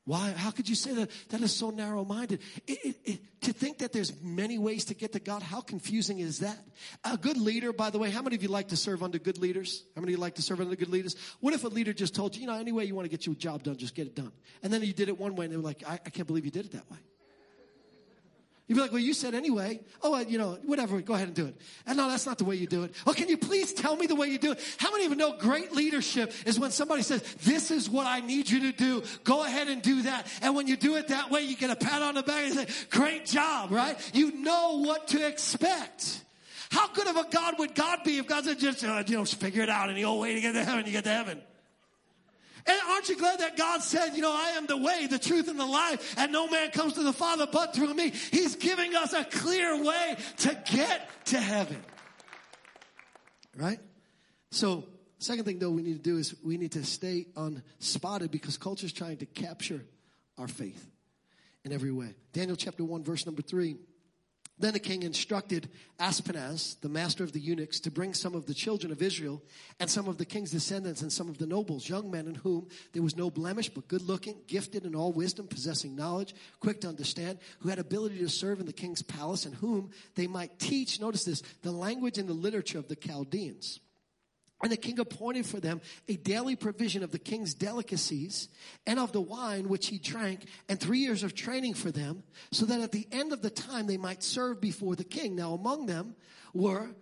[0.06, 0.34] Why?
[0.36, 1.10] How could you say that?
[1.30, 2.42] That is so narrow minded.
[2.68, 6.58] to think that there's many ways to get to God, how confusing is that?
[7.06, 9.38] A good leader, by the way, how many of you like to serve under good
[9.38, 9.86] leaders?
[9.96, 11.16] How many of you like to serve under good leaders?
[11.40, 13.26] What if a leader just told you, you know, any way you want to get
[13.26, 14.34] your job done, just get it done?
[14.62, 16.44] And then you did it one way and they were like, I, I can't believe
[16.44, 16.98] you did it that way.
[18.74, 19.82] You'd be like, well, you said anyway.
[20.02, 21.56] Oh, you know, whatever, go ahead and do it.
[21.86, 22.96] And no, that's not the way you do it.
[23.06, 24.76] Well, can you please tell me the way you do it?
[24.80, 28.22] How many of you know great leadership is when somebody says, this is what I
[28.22, 29.04] need you to do.
[29.24, 30.26] Go ahead and do that.
[30.42, 32.54] And when you do it that way, you get a pat on the back and
[32.56, 33.96] say, great job, right?
[34.12, 36.24] You know what to expect.
[36.72, 39.26] How good of a God would God be if God said, just, uh, you know,
[39.26, 41.44] figure it out and old way to get to heaven, you get to heaven.
[42.66, 45.50] And aren't you glad that God said, you know, I am the way, the truth,
[45.50, 48.14] and the life, and no man comes to the Father but through me?
[48.32, 51.84] He's giving us a clear way to get to heaven.
[53.58, 53.80] Right?
[54.52, 54.86] So,
[55.20, 58.86] second thing though we need to do is we need to stay unspotted because culture
[58.86, 59.84] is trying to capture
[60.38, 60.90] our faith
[61.64, 62.16] in every way.
[62.32, 63.78] Daniel chapter 1, verse number 3.
[64.60, 68.54] Then the king instructed Ashpenaz, the master of the eunuchs, to bring some of the
[68.54, 69.42] children of Israel
[69.80, 72.68] and some of the king's descendants and some of the nobles, young men in whom
[72.94, 76.88] there was no blemish, but good looking, gifted in all wisdom, possessing knowledge, quick to
[76.88, 81.02] understand, who had ability to serve in the king's palace, and whom they might teach,
[81.02, 83.80] notice this, the language and the literature of the Chaldeans.
[84.64, 88.48] And the king appointed for them a daily provision of the king's delicacies
[88.88, 92.66] and of the wine which he drank, and three years of training for them, so
[92.66, 95.36] that at the end of the time they might serve before the king.
[95.36, 96.16] Now, among them
[96.54, 96.96] were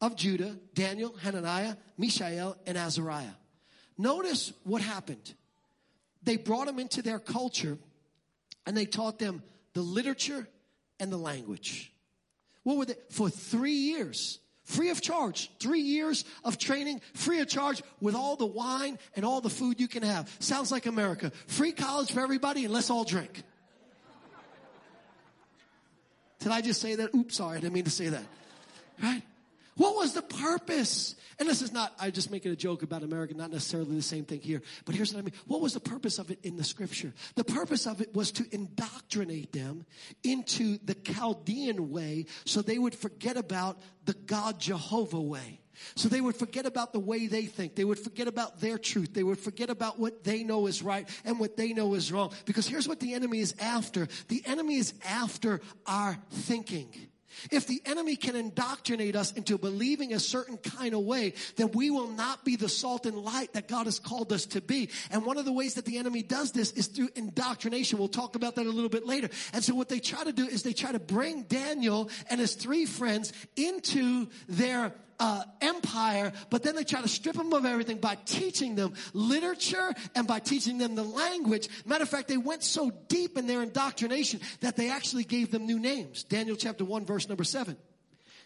[0.00, 3.34] of Judah Daniel, Hananiah, Mishael, and Azariah.
[3.98, 5.34] Notice what happened.
[6.22, 7.78] They brought them into their culture
[8.64, 9.42] and they taught them
[9.74, 10.46] the literature
[11.00, 11.92] and the language.
[12.62, 12.94] What were they?
[13.10, 14.38] For three years.
[14.72, 15.50] Free of charge.
[15.60, 19.78] Three years of training, free of charge with all the wine and all the food
[19.78, 20.34] you can have.
[20.38, 21.30] Sounds like America.
[21.46, 23.42] Free college for everybody and let's all drink.
[26.38, 27.14] Did I just say that?
[27.14, 28.24] Oops, sorry, I didn't mean to say that.
[29.02, 29.22] Right?
[29.76, 31.14] What was the purpose?
[31.38, 34.24] And this is not, I'm just making a joke about America, not necessarily the same
[34.24, 34.60] thing here.
[34.84, 35.34] But here's what I mean.
[35.46, 37.12] What was the purpose of it in the scripture?
[37.36, 39.86] The purpose of it was to indoctrinate them
[40.22, 45.60] into the Chaldean way so they would forget about the God Jehovah way.
[45.94, 47.74] So they would forget about the way they think.
[47.74, 49.14] They would forget about their truth.
[49.14, 52.32] They would forget about what they know is right and what they know is wrong.
[52.44, 54.06] Because here's what the enemy is after.
[54.28, 56.94] The enemy is after our thinking.
[57.50, 61.90] If the enemy can indoctrinate us into believing a certain kind of way, then we
[61.90, 64.90] will not be the salt and light that God has called us to be.
[65.10, 67.98] And one of the ways that the enemy does this is through indoctrination.
[67.98, 69.28] We'll talk about that a little bit later.
[69.52, 72.54] And so what they try to do is they try to bring Daniel and his
[72.54, 74.92] three friends into their
[75.22, 79.92] uh, empire, but then they try to strip them of everything by teaching them literature
[80.16, 81.68] and by teaching them the language.
[81.86, 85.64] Matter of fact, they went so deep in their indoctrination that they actually gave them
[85.64, 86.24] new names.
[86.24, 87.76] Daniel chapter 1 verse number 7.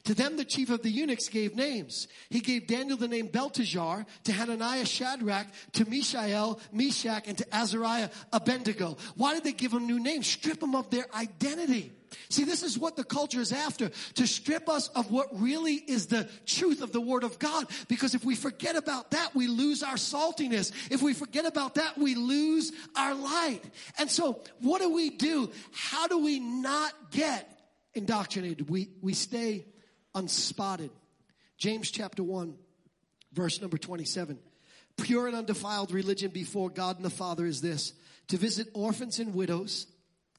[0.05, 2.09] To them, the chief of the eunuchs gave names.
[2.29, 8.11] He gave Daniel the name Belteshazzar, to Hananiah Shadrach, to Mishael, Meshach, and to Azariah
[8.35, 8.99] Abednego.
[9.17, 10.27] Why did they give them new names?
[10.27, 11.96] Strip them of their identity.
[12.29, 16.07] See, this is what the culture is after, to strip us of what really is
[16.07, 17.67] the truth of the Word of God.
[17.89, 20.73] Because if we forget about that, we lose our saltiness.
[20.91, 23.63] If we forget about that, we lose our light.
[23.99, 25.51] And so, what do we do?
[25.73, 27.49] How do we not get
[27.95, 28.69] indoctrinated?
[28.69, 29.67] We, we stay
[30.15, 30.91] unspotted.
[31.59, 32.55] James chapter 1,
[33.33, 34.39] verse number 27.
[34.99, 37.93] Pure and undefiled religion before God and the Father is this
[38.29, 39.87] to visit orphans and widows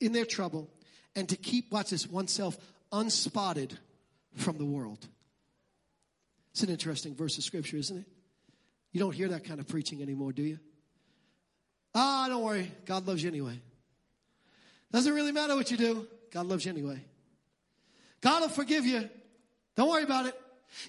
[0.01, 0.69] in their trouble
[1.17, 2.56] and to keep, watch this, oneself
[2.91, 3.77] unspotted
[4.36, 5.06] from the world.
[6.51, 8.06] It's an interesting verse of scripture, isn't it?
[8.91, 10.60] You don't hear that kind of preaching anymore, do you?
[11.95, 12.71] Ah, oh, don't worry.
[12.86, 13.60] God loves you anyway.
[14.91, 16.08] Doesn't really matter what you do.
[16.32, 17.03] God loves you anyway.
[18.21, 19.10] God will forgive you.
[19.75, 20.39] Don't worry about it.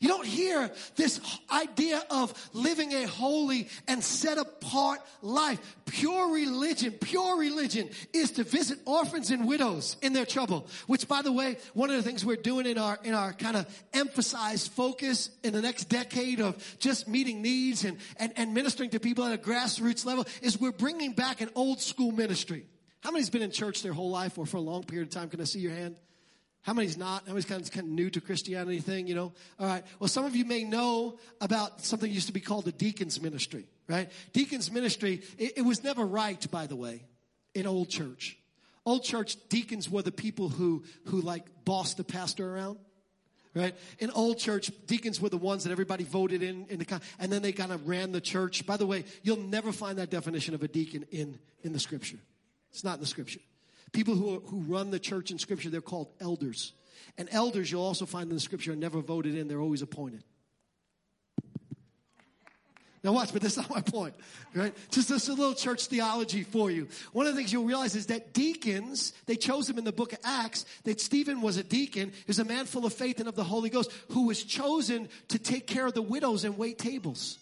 [0.00, 5.58] You don't hear this idea of living a holy and set apart life.
[5.86, 10.66] Pure religion, pure religion is to visit orphans and widows in their trouble.
[10.86, 13.56] Which by the way, one of the things we're doing in our, in our kind
[13.56, 18.90] of emphasized focus in the next decade of just meeting needs and, and, and ministering
[18.90, 22.66] to people at a grassroots level is we're bringing back an old school ministry.
[23.00, 25.28] How many's been in church their whole life or for a long period of time?
[25.28, 25.96] Can I see your hand?
[26.62, 27.22] How many's not?
[27.26, 29.32] How many's kind of, kind of new to Christianity thing, you know?
[29.58, 29.84] All right.
[29.98, 33.66] Well, some of you may know about something used to be called the deacon's ministry,
[33.88, 34.10] right?
[34.32, 37.04] Deacon's ministry, it, it was never right, by the way,
[37.54, 38.36] in old church.
[38.84, 42.78] Old church deacons were the people who, who like bossed the pastor around
[43.54, 43.74] right?
[43.98, 47.42] In old church, deacons were the ones that everybody voted in, in the, and then
[47.42, 48.64] they kind of ran the church.
[48.66, 52.18] By the way, you'll never find that definition of a deacon in, in the scripture.
[52.70, 53.40] It's not in the scripture.
[53.92, 56.72] People who, who run the church in scripture, they're called elders.
[57.16, 60.22] And elders, you'll also find in the scripture, are never voted in, they're always appointed.
[63.04, 64.14] Now watch, but that's not my point,
[64.54, 64.74] right?
[64.90, 66.88] Just, just a little church theology for you.
[67.12, 70.12] One of the things you'll realize is that deacons, they chose him in the book
[70.12, 73.36] of Acts, that Stephen was a deacon, is a man full of faith and of
[73.36, 77.38] the Holy Ghost, who was chosen to take care of the widows and wait tables.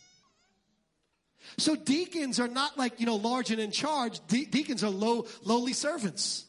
[1.58, 4.20] So deacons are not like, you know, large and in charge.
[4.28, 6.44] De- deacons are low, lowly servants.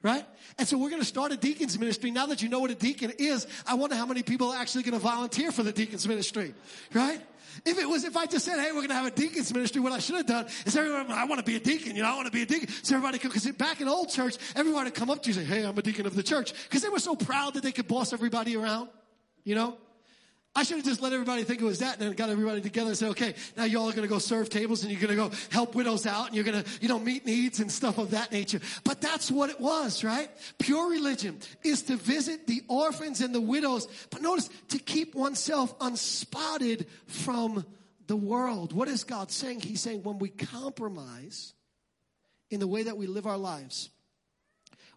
[0.00, 0.24] Right?
[0.58, 2.12] And so we're going to start a deacon's ministry.
[2.12, 4.84] Now that you know what a deacon is, I wonder how many people are actually
[4.84, 6.54] going to volunteer for the deacon's ministry.
[6.94, 7.20] Right?
[7.64, 9.80] If it was, if I just said, hey, we're going to have a deacon's ministry,
[9.80, 12.12] what I should have done is everyone, I want to be a deacon, you know,
[12.12, 12.68] I want to be a deacon.
[12.82, 15.48] So everybody could, because back in old church, everyone would come up to you and
[15.48, 16.52] say, hey, I'm a deacon of the church.
[16.64, 18.88] Because they were so proud that they could boss everybody around,
[19.44, 19.76] you know?
[20.54, 22.88] I should have just let everybody think it was that and then got everybody together
[22.88, 25.28] and said, okay, now y'all are going to go serve tables and you're going to
[25.28, 28.10] go help widows out and you're going to, you know, meet needs and stuff of
[28.10, 28.60] that nature.
[28.82, 30.28] But that's what it was, right?
[30.58, 33.86] Pure religion is to visit the orphans and the widows.
[34.10, 37.64] But notice to keep oneself unspotted from
[38.08, 38.72] the world.
[38.72, 39.60] What is God saying?
[39.60, 41.54] He's saying when we compromise
[42.50, 43.90] in the way that we live our lives,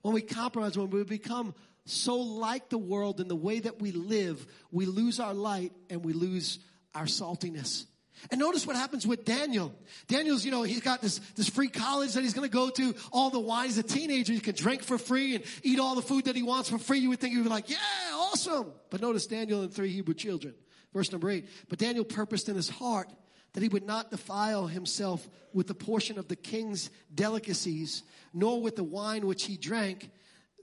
[0.01, 1.53] when we compromise, when we become
[1.85, 6.03] so like the world in the way that we live, we lose our light and
[6.03, 6.59] we lose
[6.93, 7.85] our saltiness.
[8.29, 9.73] And notice what happens with Daniel.
[10.07, 12.93] Daniel's, you know, he's got this, this free college that he's going to go to.
[13.11, 13.65] All the wine.
[13.65, 14.33] He's a teenager.
[14.33, 16.99] He can drink for free and eat all the food that he wants for free.
[16.99, 17.77] You would think he would be like, yeah,
[18.13, 18.71] awesome.
[18.91, 20.53] But notice Daniel and three Hebrew children.
[20.93, 21.47] Verse number eight.
[21.67, 23.09] But Daniel purposed in his heart
[23.53, 28.75] that he would not defile himself with the portion of the king's delicacies, nor with
[28.75, 30.09] the wine which he drank,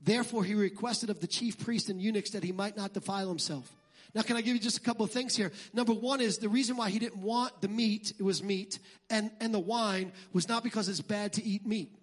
[0.02, 3.70] Therefore, he requested of the chief priest and eunuchs that he might not defile himself.
[4.14, 5.52] Now, can I give you just a couple of things here?
[5.72, 8.78] Number one is the reason why he didn't want the meat, it was meat,
[9.10, 11.94] and, and the wine was not because it's bad to eat meat.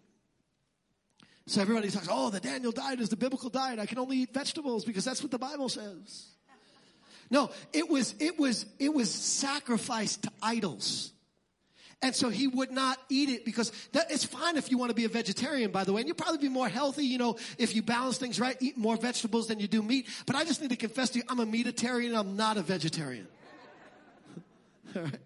[1.48, 3.80] So everybody talks, oh, the Daniel diet is the biblical diet.
[3.80, 6.28] I can only eat vegetables because that's what the Bible says.
[7.30, 11.12] No, it was, it was, it was sacrificed to idols.
[12.02, 14.96] And so he would not eat it because that, it's fine if you want to
[14.96, 16.02] be a vegetarian, by the way.
[16.02, 18.98] And you'll probably be more healthy, you know, if you balance things right, eat more
[18.98, 20.08] vegetables than you do meat.
[20.26, 23.28] But I just need to confess to you, I'm a meatitarian I'm not a vegetarian.
[24.96, 25.20] All right.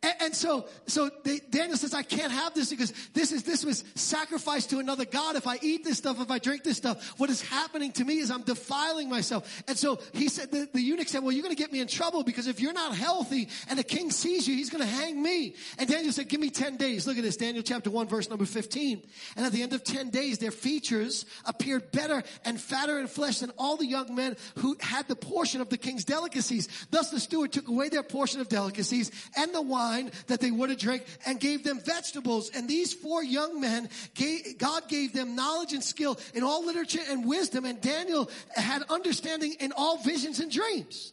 [0.00, 3.64] And, and so, so they, Daniel says, I can't have this because this is, this
[3.64, 5.34] was sacrificed to another God.
[5.34, 8.18] If I eat this stuff, if I drink this stuff, what is happening to me
[8.18, 9.62] is I'm defiling myself.
[9.66, 11.88] And so he said, the, the eunuch said, well, you're going to get me in
[11.88, 15.20] trouble because if you're not healthy and the king sees you, he's going to hang
[15.20, 15.56] me.
[15.78, 17.04] And Daniel said, give me 10 days.
[17.04, 19.02] Look at this, Daniel chapter 1, verse number 15.
[19.36, 23.40] And at the end of 10 days, their features appeared better and fatter in flesh
[23.40, 26.68] than all the young men who had the portion of the king's delicacies.
[26.92, 30.50] Thus the steward took away their portion of delicacies and the wine wine that they
[30.50, 32.50] would have drank and gave them vegetables.
[32.54, 37.00] And these four young men, gave, God gave them knowledge and skill in all literature
[37.08, 37.64] and wisdom.
[37.64, 41.12] And Daniel had understanding in all visions and dreams.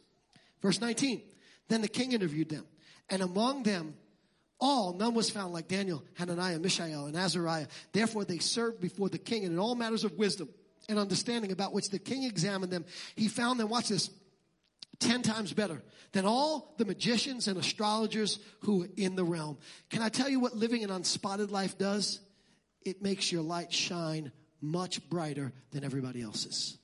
[0.61, 1.21] Verse 19.
[1.67, 2.65] Then the king interviewed them.
[3.09, 3.95] And among them,
[4.59, 7.67] all, none was found like Daniel, Hananiah, Mishael, and Azariah.
[7.91, 10.49] Therefore they served before the king and in all matters of wisdom
[10.87, 12.85] and understanding about which the king examined them.
[13.15, 14.09] He found them, watch this,
[14.99, 15.81] ten times better
[16.11, 19.57] than all the magicians and astrologers who are in the realm.
[19.89, 22.19] Can I tell you what living an unspotted life does?
[22.83, 24.31] It makes your light shine
[24.61, 26.77] much brighter than everybody else's.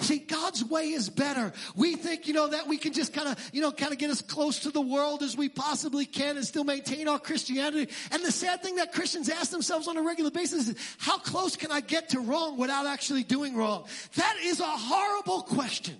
[0.00, 1.52] See, God's way is better.
[1.74, 4.10] We think, you know, that we can just kind of, you know, kind of get
[4.10, 7.90] as close to the world as we possibly can and still maintain our Christianity.
[8.10, 11.56] And the sad thing that Christians ask themselves on a regular basis is, how close
[11.56, 13.86] can I get to wrong without actually doing wrong?
[14.16, 15.96] That is a horrible question.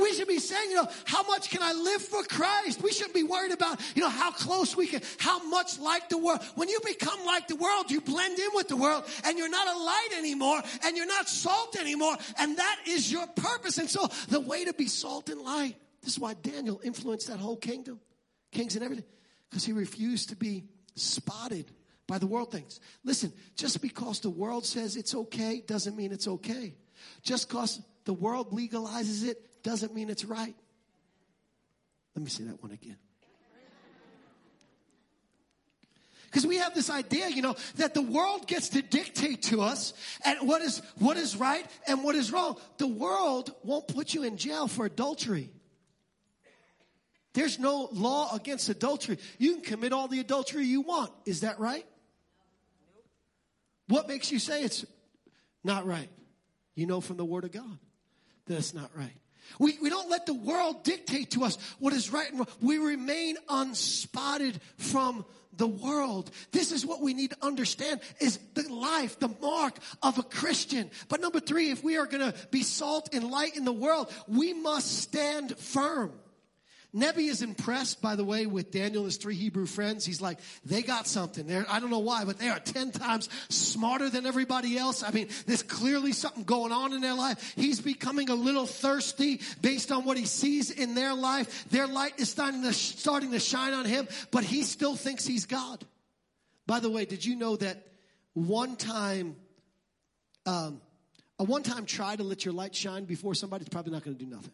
[0.00, 2.82] We should be saying, you know, how much can I live for Christ?
[2.82, 6.18] We shouldn't be worried about, you know, how close we can, how much like the
[6.18, 6.40] world.
[6.54, 9.66] When you become like the world, you blend in with the world and you're not
[9.68, 12.16] a light anymore and you're not salt anymore.
[12.38, 13.78] And that is your purpose.
[13.78, 17.38] And so the way to be salt and light, this is why Daniel influenced that
[17.38, 18.00] whole kingdom,
[18.52, 19.06] kings and everything,
[19.50, 21.70] because he refused to be spotted
[22.06, 22.80] by the world things.
[23.04, 26.74] Listen, just because the world says it's okay doesn't mean it's okay.
[27.22, 30.54] Just because the world legalizes it doesn't mean it's right.
[32.14, 32.96] Let me say that one again.
[36.26, 39.94] Because we have this idea, you know, that the world gets to dictate to us
[40.24, 42.56] and what is what is right and what is wrong.
[42.78, 45.50] The world won't put you in jail for adultery.
[47.34, 49.18] There's no law against adultery.
[49.38, 51.12] You can commit all the adultery you want.
[51.24, 51.86] Is that right?
[53.86, 54.84] What makes you say it's
[55.62, 56.10] not right?
[56.74, 57.78] You know from the Word of God
[58.46, 59.14] that it's not right.
[59.58, 62.48] We, we don't let the world dictate to us what is right and wrong.
[62.60, 65.24] We remain unspotted from
[65.56, 66.30] the world.
[66.52, 70.90] This is what we need to understand is the life, the mark of a Christian.
[71.08, 74.12] But number three, if we are going to be salt and light in the world,
[74.26, 76.12] we must stand firm.
[76.94, 80.06] Nebi is impressed, by the way, with Daniel and his three Hebrew friends.
[80.06, 81.44] He's like, they got something.
[81.44, 85.02] They're, I don't know why, but they are 10 times smarter than everybody else.
[85.02, 87.54] I mean, there's clearly something going on in their life.
[87.56, 91.68] He's becoming a little thirsty based on what he sees in their life.
[91.70, 95.46] Their light is starting to, starting to shine on him, but he still thinks he's
[95.46, 95.84] God.
[96.64, 97.84] By the way, did you know that
[98.34, 99.34] one time,
[100.46, 100.80] um,
[101.40, 104.24] a one time try to let your light shine before somebody's probably not going to
[104.24, 104.52] do nothing.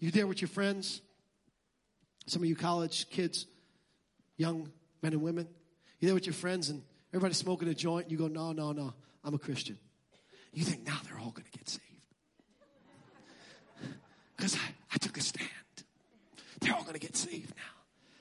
[0.00, 1.02] You there with your friends?
[2.26, 3.46] Some of you college kids,
[4.36, 4.70] young
[5.02, 5.46] men and women.
[6.00, 6.82] You there with your friends and
[7.12, 8.10] everybody's smoking a joint.
[8.10, 9.78] You go, no, no, no, I'm a Christian.
[10.52, 11.84] You think now they're all going to get saved.
[14.36, 15.50] Because I, I took a stand.
[16.60, 17.79] They're all going to get saved now.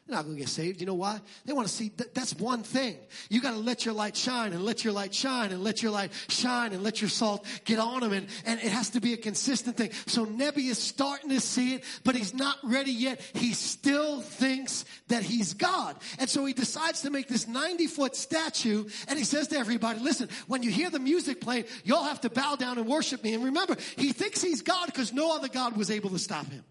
[0.09, 0.81] They're not going to get saved.
[0.81, 1.21] You know why?
[1.45, 2.97] They want to see that, that's one thing.
[3.29, 5.91] You got to let your light shine and let your light shine and let your
[5.91, 8.13] light shine and let your salt get on them.
[8.13, 9.91] And, and it has to be a consistent thing.
[10.07, 13.21] So Nebi is starting to see it, but he's not ready yet.
[13.35, 15.95] He still thinks that he's God.
[16.17, 19.99] And so he decides to make this 90 foot statue and he says to everybody,
[19.99, 23.35] listen, when you hear the music playing, you'll have to bow down and worship me.
[23.35, 26.63] And remember, he thinks he's God because no other God was able to stop him.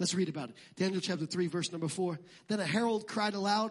[0.00, 0.56] Let's read about it.
[0.76, 2.18] Daniel chapter 3, verse number 4.
[2.48, 3.70] Then a herald cried aloud,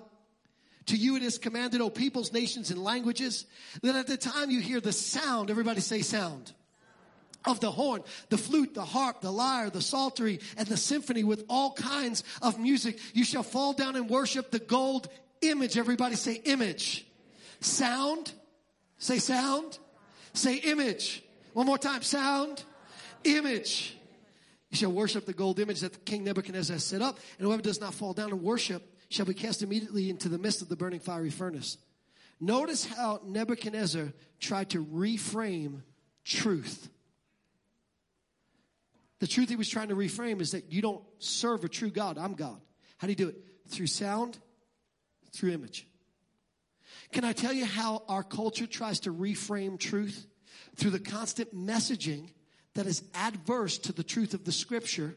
[0.86, 3.48] To you it is commanded, O peoples, nations, and languages,
[3.82, 6.54] that at the time you hear the sound, everybody say sound,
[7.46, 11.46] of the horn, the flute, the harp, the lyre, the psaltery, and the symphony with
[11.50, 15.10] all kinds of music, you shall fall down and worship the gold
[15.42, 15.80] image.
[15.80, 17.08] Everybody say image.
[17.60, 18.32] Sound.
[19.00, 19.80] Say sound.
[20.34, 21.24] Say image.
[21.54, 22.04] One more time.
[22.04, 22.64] Sound.
[23.24, 23.96] Image.
[24.70, 27.82] You shall worship the gold image that King Nebuchadnezzar has set up, and whoever does
[27.82, 31.00] not fall down and worship shall be cast immediately into the midst of the burning
[31.00, 31.78] fiery furnace.
[32.40, 35.82] Notice how Nebuchadnezzar tried to reframe
[36.24, 36.90] truth.
[39.20, 42.18] The truth he was trying to reframe is that you don't serve a true God.
[42.18, 42.62] I'm God.
[42.98, 43.38] How do you do it?
[43.68, 44.38] Through sound,
[45.34, 45.86] through image.
[47.12, 50.28] Can I tell you how our culture tries to reframe truth?
[50.76, 52.30] Through the constant messaging
[52.80, 55.14] that is adverse to the truth of the scripture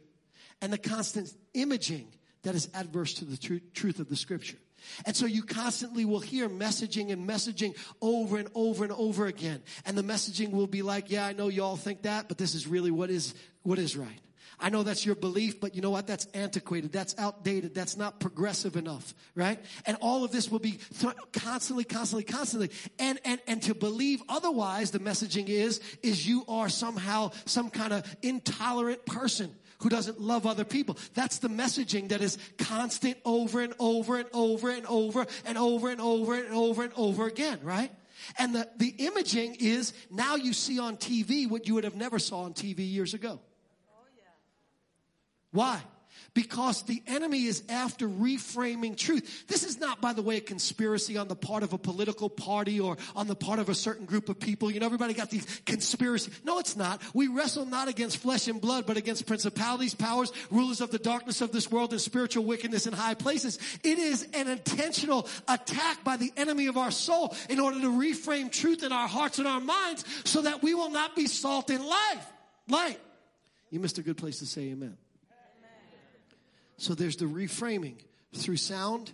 [0.61, 2.09] and the constant imaging
[2.42, 4.57] that is adverse to the tru- truth of the scripture.
[5.07, 9.62] And so you constantly will hear messaging and messaging over and over and over again.
[9.87, 12.66] And the messaging will be like, yeah, I know y'all think that, but this is
[12.66, 14.18] really what is, what is right.
[14.62, 16.07] I know that's your belief, but you know what?
[16.07, 16.92] That's antiquated.
[16.92, 17.75] That's outdated.
[17.75, 19.59] That's not progressive enough, right?
[19.87, 22.70] And all of this will be th- constantly, constantly, constantly.
[23.01, 27.92] And, and, and to believe otherwise, the messaging is, is you are somehow some kind
[27.92, 30.96] of intolerant person who doesn't love other people.
[31.14, 35.90] That's the messaging that is constant over and over and over and over and over
[35.90, 37.90] and over and over and over again, right?
[38.38, 42.21] And the, the imaging is now you see on TV what you would have never
[42.21, 43.40] saw on TV years ago.
[45.53, 45.81] Why?
[46.35, 49.46] Because the enemy is after reframing truth.
[49.48, 52.81] This is not, by the way, a conspiracy on the part of a political party
[52.81, 54.71] or on the part of a certain group of people.
[54.71, 56.40] You know, everybody got these conspiracies.
[56.42, 57.03] No, it's not.
[57.13, 61.42] We wrestle not against flesh and blood, but against principalities, powers, rulers of the darkness
[61.42, 63.59] of this world and spiritual wickedness in high places.
[63.83, 68.50] It is an intentional attack by the enemy of our soul in order to reframe
[68.50, 71.85] truth in our hearts and our minds so that we will not be salt in
[71.85, 72.27] life.
[72.69, 72.98] Light.
[73.69, 74.96] You missed a good place to say amen.
[76.83, 77.94] So there's the reframing
[78.35, 79.12] through sound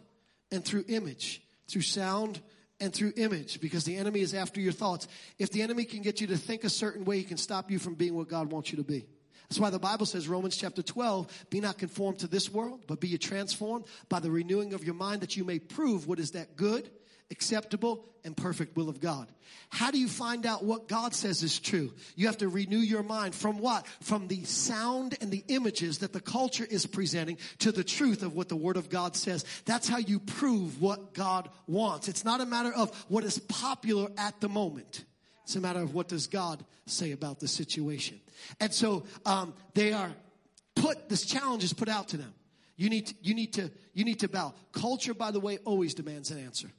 [0.50, 2.40] and through image, through sound
[2.80, 5.06] and through image, because the enemy is after your thoughts.
[5.38, 7.78] If the enemy can get you to think a certain way, he can stop you
[7.78, 9.04] from being what God wants you to be.
[9.42, 13.00] That's why the Bible says, Romans chapter 12, be not conformed to this world, but
[13.00, 16.30] be ye transformed by the renewing of your mind that you may prove what is
[16.30, 16.90] that good,
[17.30, 19.26] acceptable, and perfect will of God.
[19.70, 21.92] How do you find out what God says is true?
[22.16, 23.86] You have to renew your mind from what?
[24.02, 28.34] From the sound and the images that the culture is presenting to the truth of
[28.34, 29.44] what the Word of God says.
[29.64, 32.08] That's how you prove what God wants.
[32.08, 35.04] It's not a matter of what is popular at the moment.
[35.44, 38.20] It's a matter of what does God say about the situation.
[38.60, 40.12] And so um, they are
[40.74, 41.08] put.
[41.08, 42.34] This challenge is put out to them.
[42.76, 44.54] You need to, you need to you need to bow.
[44.72, 46.70] Culture, by the way, always demands an answer.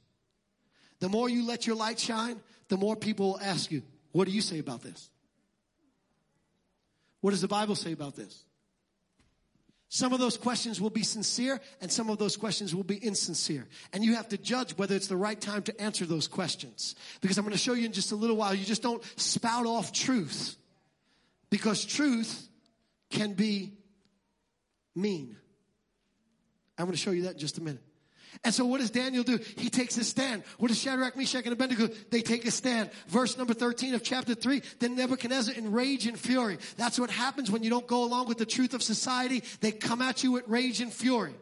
[1.00, 3.82] The more you let your light shine, the more people will ask you,
[4.12, 5.10] what do you say about this?
[7.20, 8.44] What does the Bible say about this?
[9.92, 13.66] Some of those questions will be sincere and some of those questions will be insincere.
[13.92, 16.94] And you have to judge whether it's the right time to answer those questions.
[17.20, 19.66] Because I'm going to show you in just a little while, you just don't spout
[19.66, 20.54] off truth.
[21.50, 22.48] Because truth
[23.10, 23.72] can be
[24.94, 25.36] mean.
[26.78, 27.82] I'm going to show you that in just a minute.
[28.42, 29.38] And so what does Daniel do?
[29.56, 30.44] He takes a stand.
[30.58, 31.88] What does Shadrach, Meshach, and Abednego?
[32.10, 32.90] They take a stand.
[33.08, 36.58] Verse number 13 of chapter 3, then Nebuchadnezzar in rage and fury.
[36.76, 39.42] That's what happens when you don't go along with the truth of society.
[39.60, 41.34] They come at you with rage and fury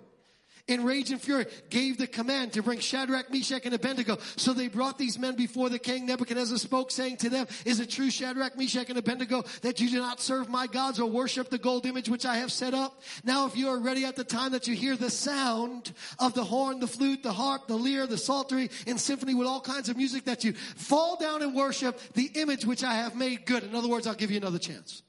[0.68, 4.18] in rage and fury, gave the command to bring Shadrach, Meshach, and Abednego.
[4.36, 6.06] So they brought these men before the king.
[6.06, 9.98] Nebuchadnezzar spoke, saying to them, Is it true, Shadrach, Meshach, and Abednego, that you do
[9.98, 13.02] not serve my gods or worship the gold image which I have set up?
[13.24, 16.44] Now, if you are ready at the time that you hear the sound of the
[16.44, 19.96] horn, the flute, the harp, the lyre, the psaltery, and symphony with all kinds of
[19.96, 23.64] music, that you fall down and worship the image which I have made good.
[23.64, 25.02] In other words, I'll give you another chance.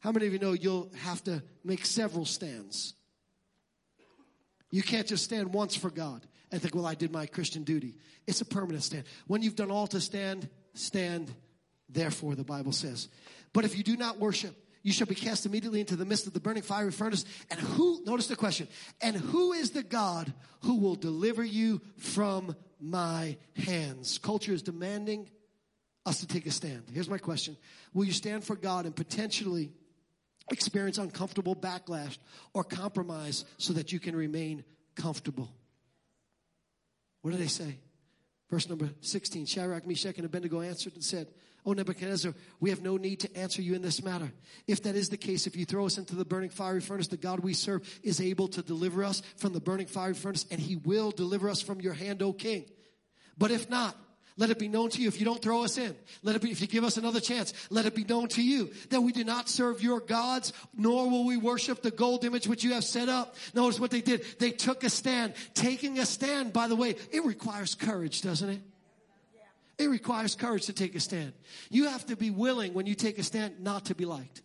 [0.00, 2.94] How many of you know you'll have to make several stands?
[4.70, 7.96] You can't just stand once for God and think, well, I did my Christian duty.
[8.26, 9.04] It's a permanent stand.
[9.26, 11.32] When you've done all to stand, stand
[11.88, 13.08] therefore, the Bible says.
[13.52, 16.32] But if you do not worship, you shall be cast immediately into the midst of
[16.32, 17.24] the burning fiery furnace.
[17.50, 18.68] And who, notice the question,
[19.00, 24.18] and who is the God who will deliver you from my hands?
[24.18, 25.28] Culture is demanding
[26.06, 26.84] us to take a stand.
[26.92, 27.56] Here's my question
[27.92, 29.72] Will you stand for God and potentially
[30.50, 32.18] experience uncomfortable backlash
[32.52, 35.50] or compromise so that you can remain comfortable.
[37.22, 37.76] What do they say?
[38.50, 41.28] Verse number 16 Shadrach, Meshach, and Abednego answered and said,
[41.66, 44.32] O Nebuchadnezzar, we have no need to answer you in this matter.
[44.66, 47.18] If that is the case, if you throw us into the burning fiery furnace, the
[47.18, 50.76] God we serve is able to deliver us from the burning fiery furnace, and he
[50.76, 52.64] will deliver us from your hand, O king.
[53.36, 53.94] But if not,
[54.36, 55.94] let it be known to you if you don't throw us in.
[56.22, 58.70] Let it be, if you give us another chance, let it be known to you
[58.90, 62.64] that we do not serve your gods, nor will we worship the gold image which
[62.64, 63.36] you have set up.
[63.54, 64.24] Notice what they did.
[64.38, 65.34] They took a stand.
[65.54, 68.60] Taking a stand, by the way, it requires courage, doesn't it?
[69.78, 71.32] It requires courage to take a stand.
[71.70, 74.42] You have to be willing when you take a stand not to be liked.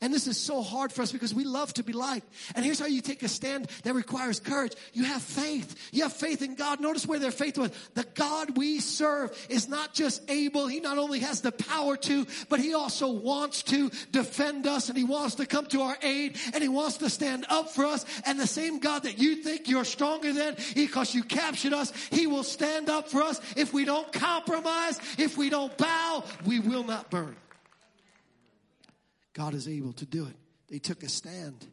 [0.00, 2.26] And this is so hard for us because we love to be liked.
[2.54, 4.72] And here's how you take a stand that requires courage.
[4.92, 5.90] You have faith.
[5.92, 6.80] You have faith in God.
[6.80, 7.70] Notice where their faith was.
[7.94, 10.66] The God we serve is not just able.
[10.66, 14.98] He not only has the power to, but he also wants to defend us and
[14.98, 18.04] he wants to come to our aid and he wants to stand up for us.
[18.26, 22.26] And the same God that you think you're stronger than because you captured us, he
[22.26, 23.40] will stand up for us.
[23.56, 27.36] If we don't compromise, if we don't bow, we will not burn.
[29.34, 30.36] God is able to do it.
[30.68, 31.66] They took a stand.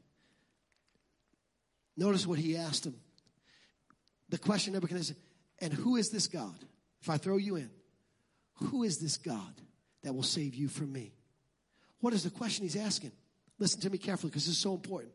[1.96, 2.96] Notice what he asked them.
[4.30, 5.16] The question Nebuchadnezzar,
[5.60, 6.56] and who is this God?
[7.02, 7.70] If I throw you in,
[8.56, 9.54] who is this God
[10.04, 11.14] that will save you from me?
[12.00, 13.12] What is the question he's asking?
[13.60, 15.14] Listen to me carefully because this is so important.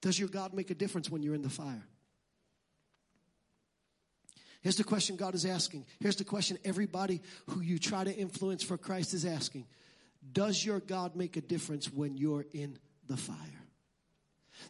[0.00, 1.86] Does your God make a difference when you're in the fire?
[4.60, 5.86] Here's the question God is asking.
[6.00, 9.66] Here's the question everybody who you try to influence for Christ is asking
[10.32, 13.36] Does your God make a difference when you're in the fire?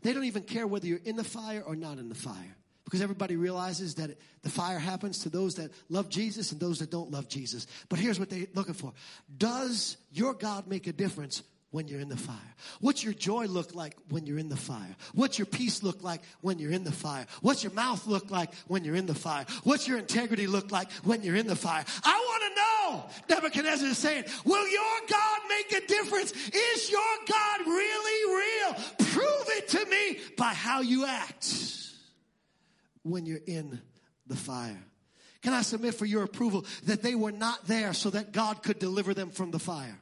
[0.03, 3.03] They don't even care whether you're in the fire or not in the fire because
[3.03, 7.11] everybody realizes that the fire happens to those that love Jesus and those that don't
[7.11, 7.67] love Jesus.
[7.89, 8.93] But here's what they're looking for
[9.37, 12.55] Does your God make a difference when you're in the fire?
[12.81, 14.97] What's your joy look like when you're in the fire?
[15.15, 17.27] What's your peace look like when you're in the fire?
[17.43, 19.45] What's your mouth look like when you're in the fire?
[19.65, 21.85] What's your integrity look like when you're in the fire?
[22.05, 22.38] I want
[23.29, 26.33] Nebuchadnezzar is saying, will your God make a difference?
[26.33, 28.75] Is your God really real?
[29.13, 31.55] Prove it to me by how you act
[33.03, 33.81] when you're in
[34.27, 34.83] the fire.
[35.43, 38.79] Can I submit for your approval that they were not there so that God could
[38.79, 39.99] deliver them from the fire?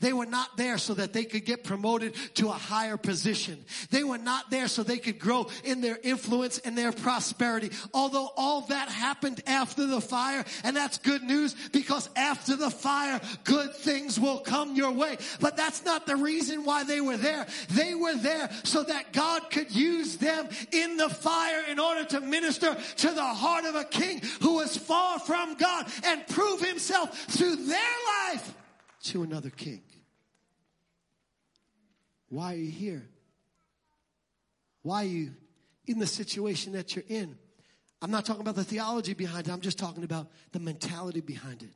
[0.00, 3.64] They were not there so that they could get promoted to a higher position.
[3.90, 7.70] They were not there so they could grow in their influence and their prosperity.
[7.92, 13.20] Although all that happened after the fire, and that's good news because after the fire,
[13.44, 15.18] good things will come your way.
[15.40, 17.46] But that's not the reason why they were there.
[17.70, 22.20] They were there so that God could use them in the fire in order to
[22.20, 27.16] minister to the heart of a king who was far from God and prove himself
[27.28, 27.96] through their
[28.28, 28.54] life
[29.06, 29.82] to another king.
[32.28, 33.08] Why are you here?
[34.82, 35.32] Why are you
[35.86, 37.36] in the situation that you're in?
[38.02, 41.62] I'm not talking about the theology behind it, I'm just talking about the mentality behind
[41.62, 41.70] it.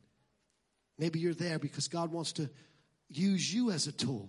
[0.99, 2.51] Maybe you're there because God wants to
[3.09, 4.28] use you as a tool.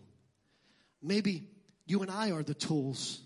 [1.02, 1.49] Maybe
[1.86, 3.22] you and I are the tools,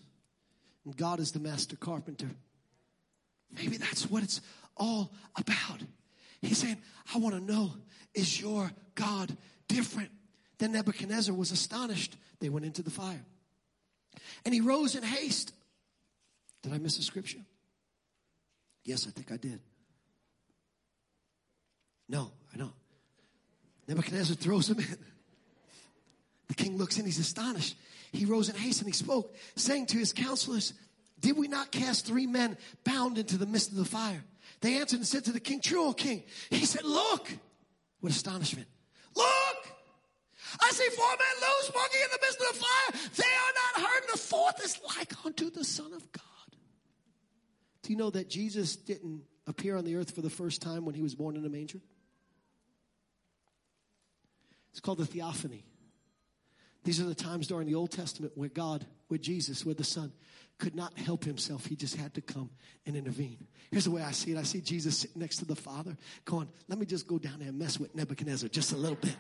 [0.84, 2.30] and God is the master carpenter.
[3.51, 4.41] Maybe that's what it's
[4.76, 5.84] all about.
[6.41, 6.78] He's saying,
[7.13, 7.73] I want to know
[8.13, 9.36] is your God
[9.68, 10.11] different.
[10.57, 12.16] Then Nebuchadnezzar was astonished.
[12.39, 13.24] They went into the fire.
[14.43, 15.53] And he rose in haste.
[16.63, 17.39] Did I miss a scripture?
[18.84, 19.59] Yes, I think I did.
[22.07, 22.74] No, I don't.
[23.88, 24.97] Nebuchadnezzar throws him in.
[26.47, 27.76] The king looks in, he's astonished.
[28.11, 30.74] He rose in haste and he spoke, saying to his counselors,
[31.20, 34.24] Did we not cast three men bound into the midst of the fire?
[34.61, 36.24] They answered and said to the king, True, O king.
[36.49, 37.28] He said, Look,
[38.01, 38.68] with astonishment.
[39.16, 39.44] Look!
[40.61, 43.09] I see four men loose walking in the midst of the fire.
[43.15, 44.11] They are not hurt.
[44.11, 46.23] The fourth is like unto the Son of God.
[47.83, 50.95] Do you know that Jesus didn't appear on the earth for the first time when
[50.95, 51.79] he was born in a manger?
[54.71, 55.63] It's called the theophany.
[56.83, 60.11] These are the times during the Old Testament where God, where Jesus, where the Son
[60.57, 61.65] could not help himself.
[61.65, 62.49] He just had to come
[62.85, 63.47] and intervene.
[63.71, 66.47] Here's the way I see it I see Jesus sitting next to the Father, going,
[66.67, 69.15] Let me just go down there and mess with Nebuchadnezzar just a little bit.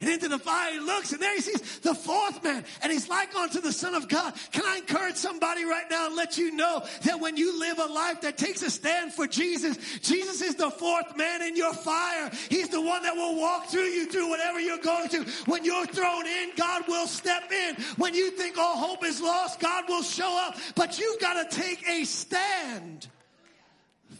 [0.00, 3.08] And into the fire he looks, and there he sees the fourth man, and he's
[3.08, 4.32] like unto the Son of God.
[4.52, 7.86] Can I encourage somebody right now and let you know that when you live a
[7.86, 12.30] life that takes a stand for Jesus, Jesus is the fourth man in your fire.
[12.48, 15.24] He's the one that will walk through you through whatever you're going through.
[15.46, 17.74] When you're thrown in, God will step in.
[17.96, 20.56] When you think all hope is lost, God will show up.
[20.76, 23.08] But you've got to take a stand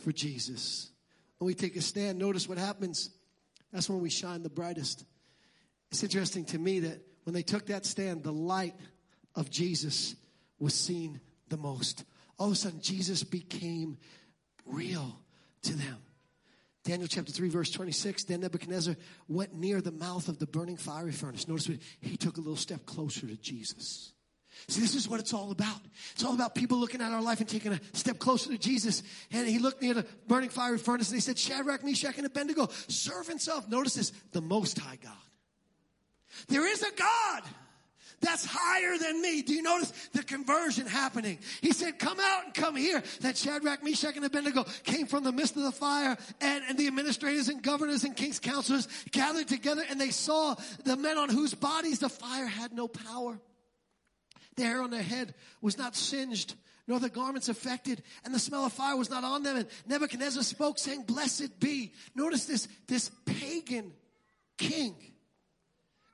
[0.01, 0.91] for Jesus.
[1.39, 3.11] When we take a stand, notice what happens.
[3.73, 5.05] That's when we shine the brightest.
[5.91, 8.75] It's interesting to me that when they took that stand, the light
[9.35, 10.15] of Jesus
[10.59, 12.05] was seen the most.
[12.39, 13.99] All of a sudden, Jesus became
[14.67, 15.19] real
[15.63, 15.97] to them.
[16.85, 18.25] Daniel chapter 3, verse 26.
[18.25, 18.97] Then Nebuchadnezzar
[19.29, 21.47] went near the mouth of the burning fiery furnace.
[21.47, 24.13] Notice what, he took a little step closer to Jesus.
[24.67, 25.81] See, this is what it's all about.
[26.13, 29.03] It's all about people looking at our life and taking a step closer to Jesus.
[29.31, 32.69] And he looked near the burning fiery furnace and he said, Shadrach, Meshach, and Abednego,
[32.89, 35.13] servants of, notice this, the Most High God.
[36.49, 37.43] There is a God
[38.21, 39.43] that's higher than me.
[39.43, 41.39] Do you notice the conversion happening?
[41.61, 43.03] He said, come out and come here.
[43.21, 46.89] That Shadrach, Meshach, and Abednego came from the midst of the fire and, and the
[46.89, 51.55] administrators and governors and king's counselors gathered together and they saw the men on whose
[51.55, 53.39] bodies the fire had no power.
[54.57, 56.55] The hair on their head was not singed
[56.89, 59.59] nor the garments affected, and the smell of fire was not on them.
[59.59, 61.93] And Nebuchadnezzar spoke, saying, Blessed be.
[62.15, 63.93] Notice this, this pagan
[64.57, 64.97] king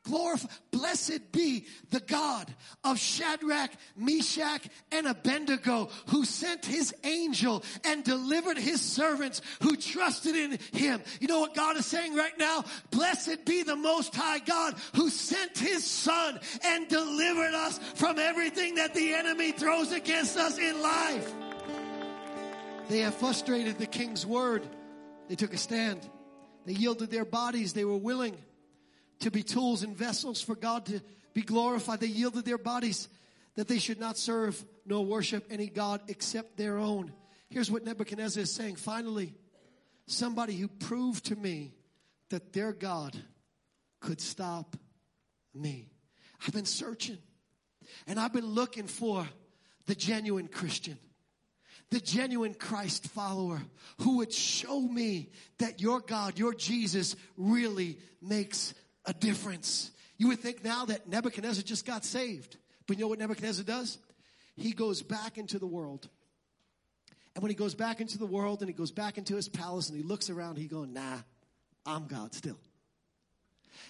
[0.04, 8.04] glorify, blessed be the God of Shadrach, Meshach, and Abednego who sent his angel and
[8.04, 11.02] delivered his servants who trusted in him.
[11.20, 12.64] You know what God is saying right now?
[12.90, 18.76] Blessed be the most high God who sent his son and delivered us from everything
[18.76, 21.34] that the enemy throws against us in life.
[22.88, 24.66] They have frustrated the king's word.
[25.28, 26.08] They took a stand.
[26.66, 27.72] They yielded their bodies.
[27.72, 28.36] They were willing
[29.20, 31.00] to be tools and vessels for God to
[31.32, 32.00] be glorified.
[32.00, 33.08] They yielded their bodies
[33.56, 37.12] that they should not serve nor worship any God except their own.
[37.48, 38.76] Here's what Nebuchadnezzar is saying.
[38.76, 39.34] Finally,
[40.06, 41.72] somebody who proved to me
[42.30, 43.16] that their God
[44.00, 44.76] could stop
[45.54, 45.88] me.
[46.46, 47.18] I've been searching
[48.06, 49.26] and I've been looking for
[49.86, 50.98] the genuine Christian
[51.90, 53.62] the genuine Christ follower
[54.00, 58.74] who would show me that your God, your Jesus really makes
[59.06, 59.90] a difference.
[60.16, 62.56] You would think now that Nebuchadnezzar just got saved.
[62.86, 63.98] But you know what Nebuchadnezzar does?
[64.56, 66.08] He goes back into the world.
[67.34, 69.88] And when he goes back into the world and he goes back into his palace
[69.88, 71.18] and he looks around, he goes, nah,
[71.84, 72.58] I'm God still.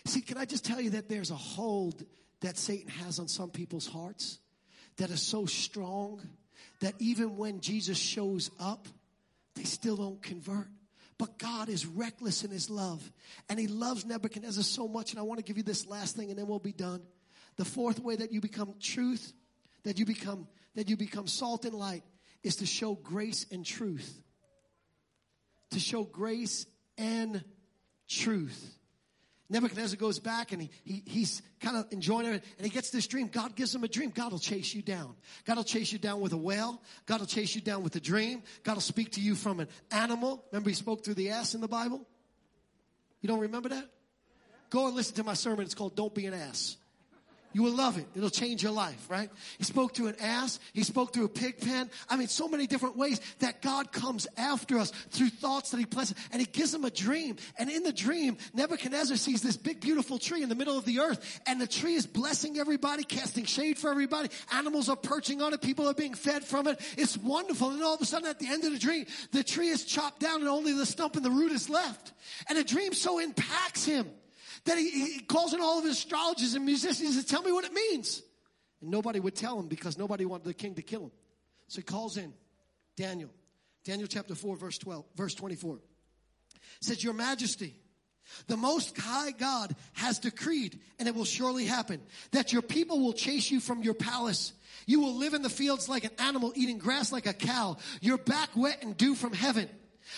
[0.06, 2.02] See, can I just tell you that there's a hold
[2.40, 4.38] that Satan has on some people's hearts
[4.96, 6.22] that is so strong
[6.80, 8.88] that even when Jesus shows up,
[9.54, 10.68] they still don't convert.
[11.18, 13.10] But God is reckless in his love.
[13.48, 15.12] And he loves Nebuchadnezzar so much.
[15.12, 17.02] And I want to give you this last thing and then we'll be done.
[17.56, 19.32] The fourth way that you become truth,
[19.84, 22.02] that you become, that you become salt and light
[22.42, 24.20] is to show grace and truth.
[25.70, 26.66] To show grace
[26.98, 27.44] and
[28.08, 28.76] truth.
[29.54, 33.06] Nebuchadnezzar goes back and he, he he's kind of enjoying it and he gets this
[33.06, 33.28] dream.
[33.28, 34.10] God gives him a dream.
[34.10, 35.14] God will chase you down.
[35.44, 36.82] God will chase you down with a whale.
[37.06, 38.42] God will chase you down with a dream.
[38.64, 40.44] God will speak to you from an animal.
[40.50, 42.04] Remember he spoke through the ass in the Bible?
[43.20, 43.88] You don't remember that?
[44.70, 45.64] Go and listen to my sermon.
[45.64, 46.76] It's called Don't Be an Ass.
[47.54, 48.06] You will love it.
[48.16, 49.30] It'll change your life, right?
[49.58, 50.58] He spoke to an ass.
[50.72, 51.88] He spoke through a pig pen.
[52.10, 55.86] I mean, so many different ways that God comes after us through thoughts that he
[55.86, 56.14] plants.
[56.32, 57.36] And he gives him a dream.
[57.56, 60.98] And in the dream, Nebuchadnezzar sees this big, beautiful tree in the middle of the
[60.98, 61.40] earth.
[61.46, 64.30] And the tree is blessing everybody, casting shade for everybody.
[64.52, 65.62] Animals are perching on it.
[65.62, 66.80] People are being fed from it.
[66.98, 67.70] It's wonderful.
[67.70, 70.18] And all of a sudden at the end of the dream, the tree is chopped
[70.18, 72.12] down and only the stump and the root is left.
[72.48, 74.10] And the dream so impacts him
[74.64, 77.64] that he, he calls in all of his astrologers and musicians to tell me what
[77.64, 78.22] it means.
[78.80, 81.10] And nobody would tell him because nobody wanted the king to kill him.
[81.68, 82.32] So he calls in
[82.96, 83.30] Daniel.
[83.84, 85.78] Daniel chapter 4, verse 12, verse 24.
[86.80, 87.74] says, Your Majesty,
[88.46, 92.00] the Most High God has decreed, and it will surely happen,
[92.32, 94.54] that your people will chase you from your palace.
[94.86, 98.18] You will live in the fields like an animal, eating grass like a cow, your
[98.18, 99.68] back wet and dew from heaven.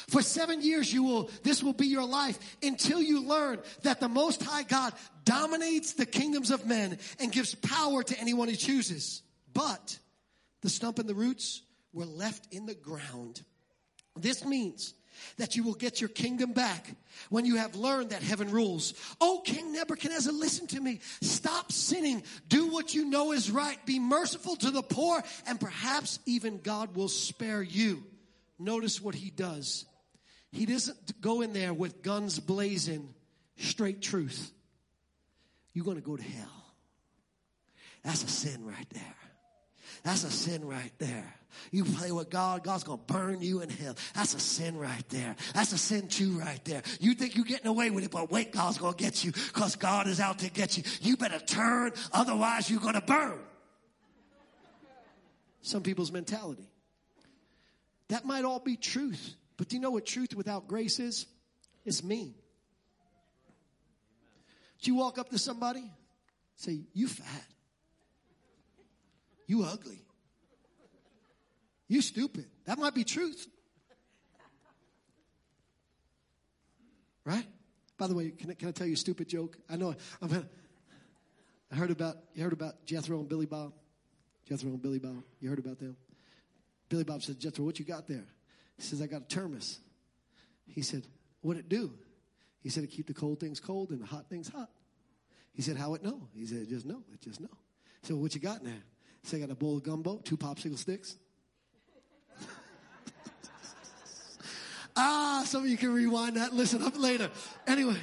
[0.08, 4.08] For seven years you will, this will be your life until you learn that the
[4.08, 4.92] Most High God
[5.24, 9.22] dominates the kingdoms of men and gives power to anyone he chooses.
[9.52, 9.98] But
[10.62, 13.42] the stump and the roots were left in the ground.
[14.16, 14.94] This means
[15.38, 16.94] that you will get your kingdom back
[17.30, 18.94] when you have learned that heaven rules.
[19.20, 21.00] Oh, King Nebuchadnezzar, listen to me.
[21.22, 22.22] Stop sinning.
[22.48, 23.84] Do what you know is right.
[23.86, 28.04] Be merciful to the poor, and perhaps even God will spare you
[28.58, 29.84] notice what he does.
[30.52, 33.14] He doesn't go in there with guns blazing,
[33.56, 34.52] straight truth.
[35.72, 36.64] You're going to go to hell.
[38.02, 39.16] That's a sin right there.
[40.02, 41.34] That's a sin right there.
[41.72, 43.96] You play with God, God's gonna burn you in hell.
[44.14, 45.36] That's a sin right there.
[45.54, 46.82] That's a sin too right there.
[47.00, 50.06] You think you're getting away with it, but wait, God's gonna get you because God
[50.06, 50.84] is out to get you.
[51.00, 53.38] You better turn, otherwise you're gonna burn.
[55.62, 56.68] Some people's mentality.
[58.08, 59.34] That might all be truth.
[59.56, 61.26] But do you know what truth without grace is?
[61.84, 62.34] It's mean.
[64.82, 65.90] Do you walk up to somebody,
[66.56, 67.46] say, You fat.
[69.46, 70.02] You ugly.
[71.88, 72.46] You stupid.
[72.64, 73.46] That might be truth.
[77.24, 77.46] Right?
[77.98, 79.56] By the way, can I, can I tell you a stupid joke?
[79.68, 80.48] I know I'm
[81.72, 83.72] I heard about you heard about Jethro and Billy Bob.
[84.48, 85.22] Jethro and Billy Bob.
[85.40, 85.96] You heard about them?
[86.88, 88.24] Billy Bob said, Jethro, what you got there?
[88.76, 89.78] He says, I got a thermos.
[90.66, 91.06] He said,
[91.40, 91.92] what'd it do?
[92.62, 94.70] He said, it keep the cold things cold and the hot things hot.
[95.52, 96.28] He said, how it know?
[96.34, 97.02] He said, just know.
[97.12, 97.48] It just know.
[98.02, 98.82] Said, what you got in there?
[99.22, 101.16] He said, I got a bowl of gumbo, two popsicle sticks.
[104.96, 107.30] ah, some of you can rewind that, listen up later.
[107.66, 107.96] Anyway,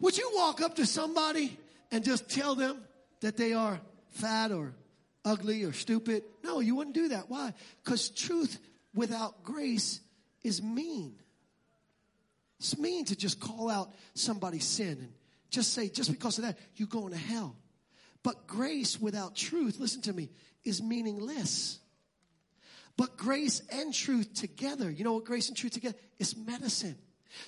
[0.00, 1.56] would you walk up to somebody
[1.90, 2.82] and just tell them
[3.20, 4.74] that they are fat or
[5.24, 6.24] ugly or stupid.
[6.44, 7.28] No, you wouldn't do that.
[7.28, 7.54] Why?
[7.84, 8.58] Because truth
[8.94, 10.00] without grace
[10.42, 11.14] is mean.
[12.58, 15.12] It's mean to just call out somebody's sin and
[15.50, 17.56] just say, just because of that, you're going to hell.
[18.22, 20.30] But grace without truth, listen to me,
[20.64, 21.80] is meaningless.
[22.96, 26.96] But grace and truth together, you know what grace and truth together is medicine.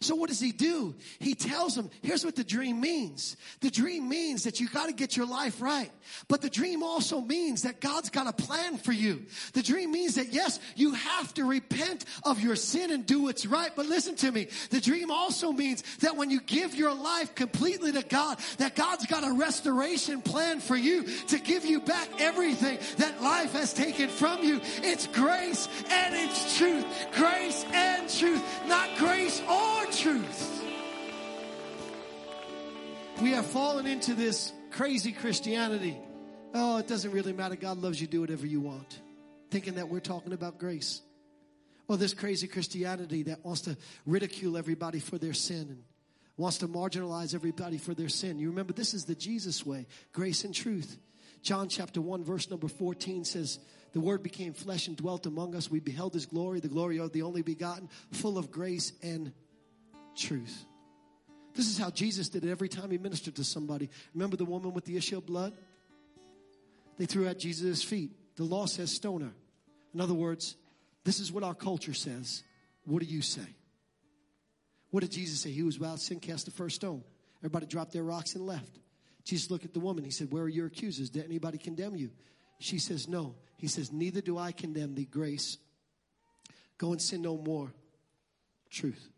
[0.01, 0.95] So what does he do?
[1.19, 3.37] He tells them, here's what the dream means.
[3.61, 5.91] The dream means that you got to get your life right.
[6.29, 9.25] But the dream also means that God's got a plan for you.
[9.53, 13.47] The dream means that yes, you have to repent of your sin and do what's
[13.47, 13.71] right.
[13.75, 14.49] But listen to me.
[14.71, 19.07] The dream also means that when you give your life completely to God, that God's
[19.07, 24.09] got a restoration plan for you to give you back everything that life has taken
[24.09, 24.61] from you.
[24.83, 26.85] It's grace and it's truth.
[27.13, 27.24] Grace
[33.25, 35.97] We have fallen into this crazy Christianity.
[36.53, 37.57] Oh, it doesn't really matter.
[37.57, 38.07] God loves you.
[38.07, 39.01] Do whatever you want.
[39.51, 41.01] Thinking that we're talking about grace.
[41.89, 45.85] Or this crazy Christianity that wants to ridicule everybody for their sin and
[46.37, 48.39] wants to marginalize everybody for their sin.
[48.39, 50.99] You remember, this is the Jesus way grace and truth.
[51.41, 53.59] John chapter 1, verse number 14 says,
[53.95, 55.71] The word became flesh and dwelt among us.
[55.71, 59.33] We beheld his glory, the glory of the only begotten, full of grace and
[60.15, 60.67] truth.
[61.55, 63.89] This is how Jesus did it every time he ministered to somebody.
[64.13, 65.53] Remember the woman with the issue of blood?
[66.99, 68.11] They threw at Jesus' feet.
[68.37, 69.33] The law says stone her.
[69.93, 70.57] In other words,
[71.05, 72.43] this is what our culture says.
[72.85, 73.47] What do you say?
[74.91, 75.51] What did Jesus say?
[75.51, 77.03] He was without sin, cast the first stone.
[77.41, 78.79] Everybody dropped their rocks and left.
[79.25, 80.05] Jesus looked at the woman.
[80.05, 81.11] He said, Where are your accusers?
[81.11, 82.11] Did anybody condemn you?
[82.59, 83.35] She says, No.
[83.57, 85.59] He says, Neither do I condemn thee, grace.
[86.79, 87.73] Go and sin no more.
[88.71, 89.09] Truth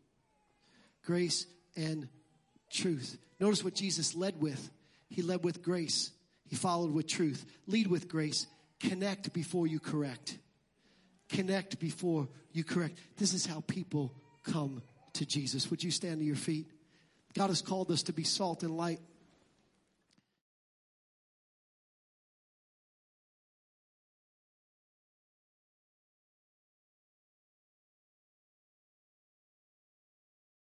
[1.06, 2.08] grace, and
[2.76, 3.18] truth.
[3.40, 4.70] Notice what Jesus led with.
[5.08, 6.10] He led with grace.
[6.48, 7.44] He followed with truth.
[7.66, 8.46] Lead with grace.
[8.80, 10.38] Connect before you correct.
[11.28, 12.98] Connect before you correct.
[13.16, 14.14] This is how people
[14.44, 14.82] come
[15.14, 15.70] to Jesus.
[15.70, 16.70] Would you stand to your feet?
[17.34, 19.00] God has called us to be salt and light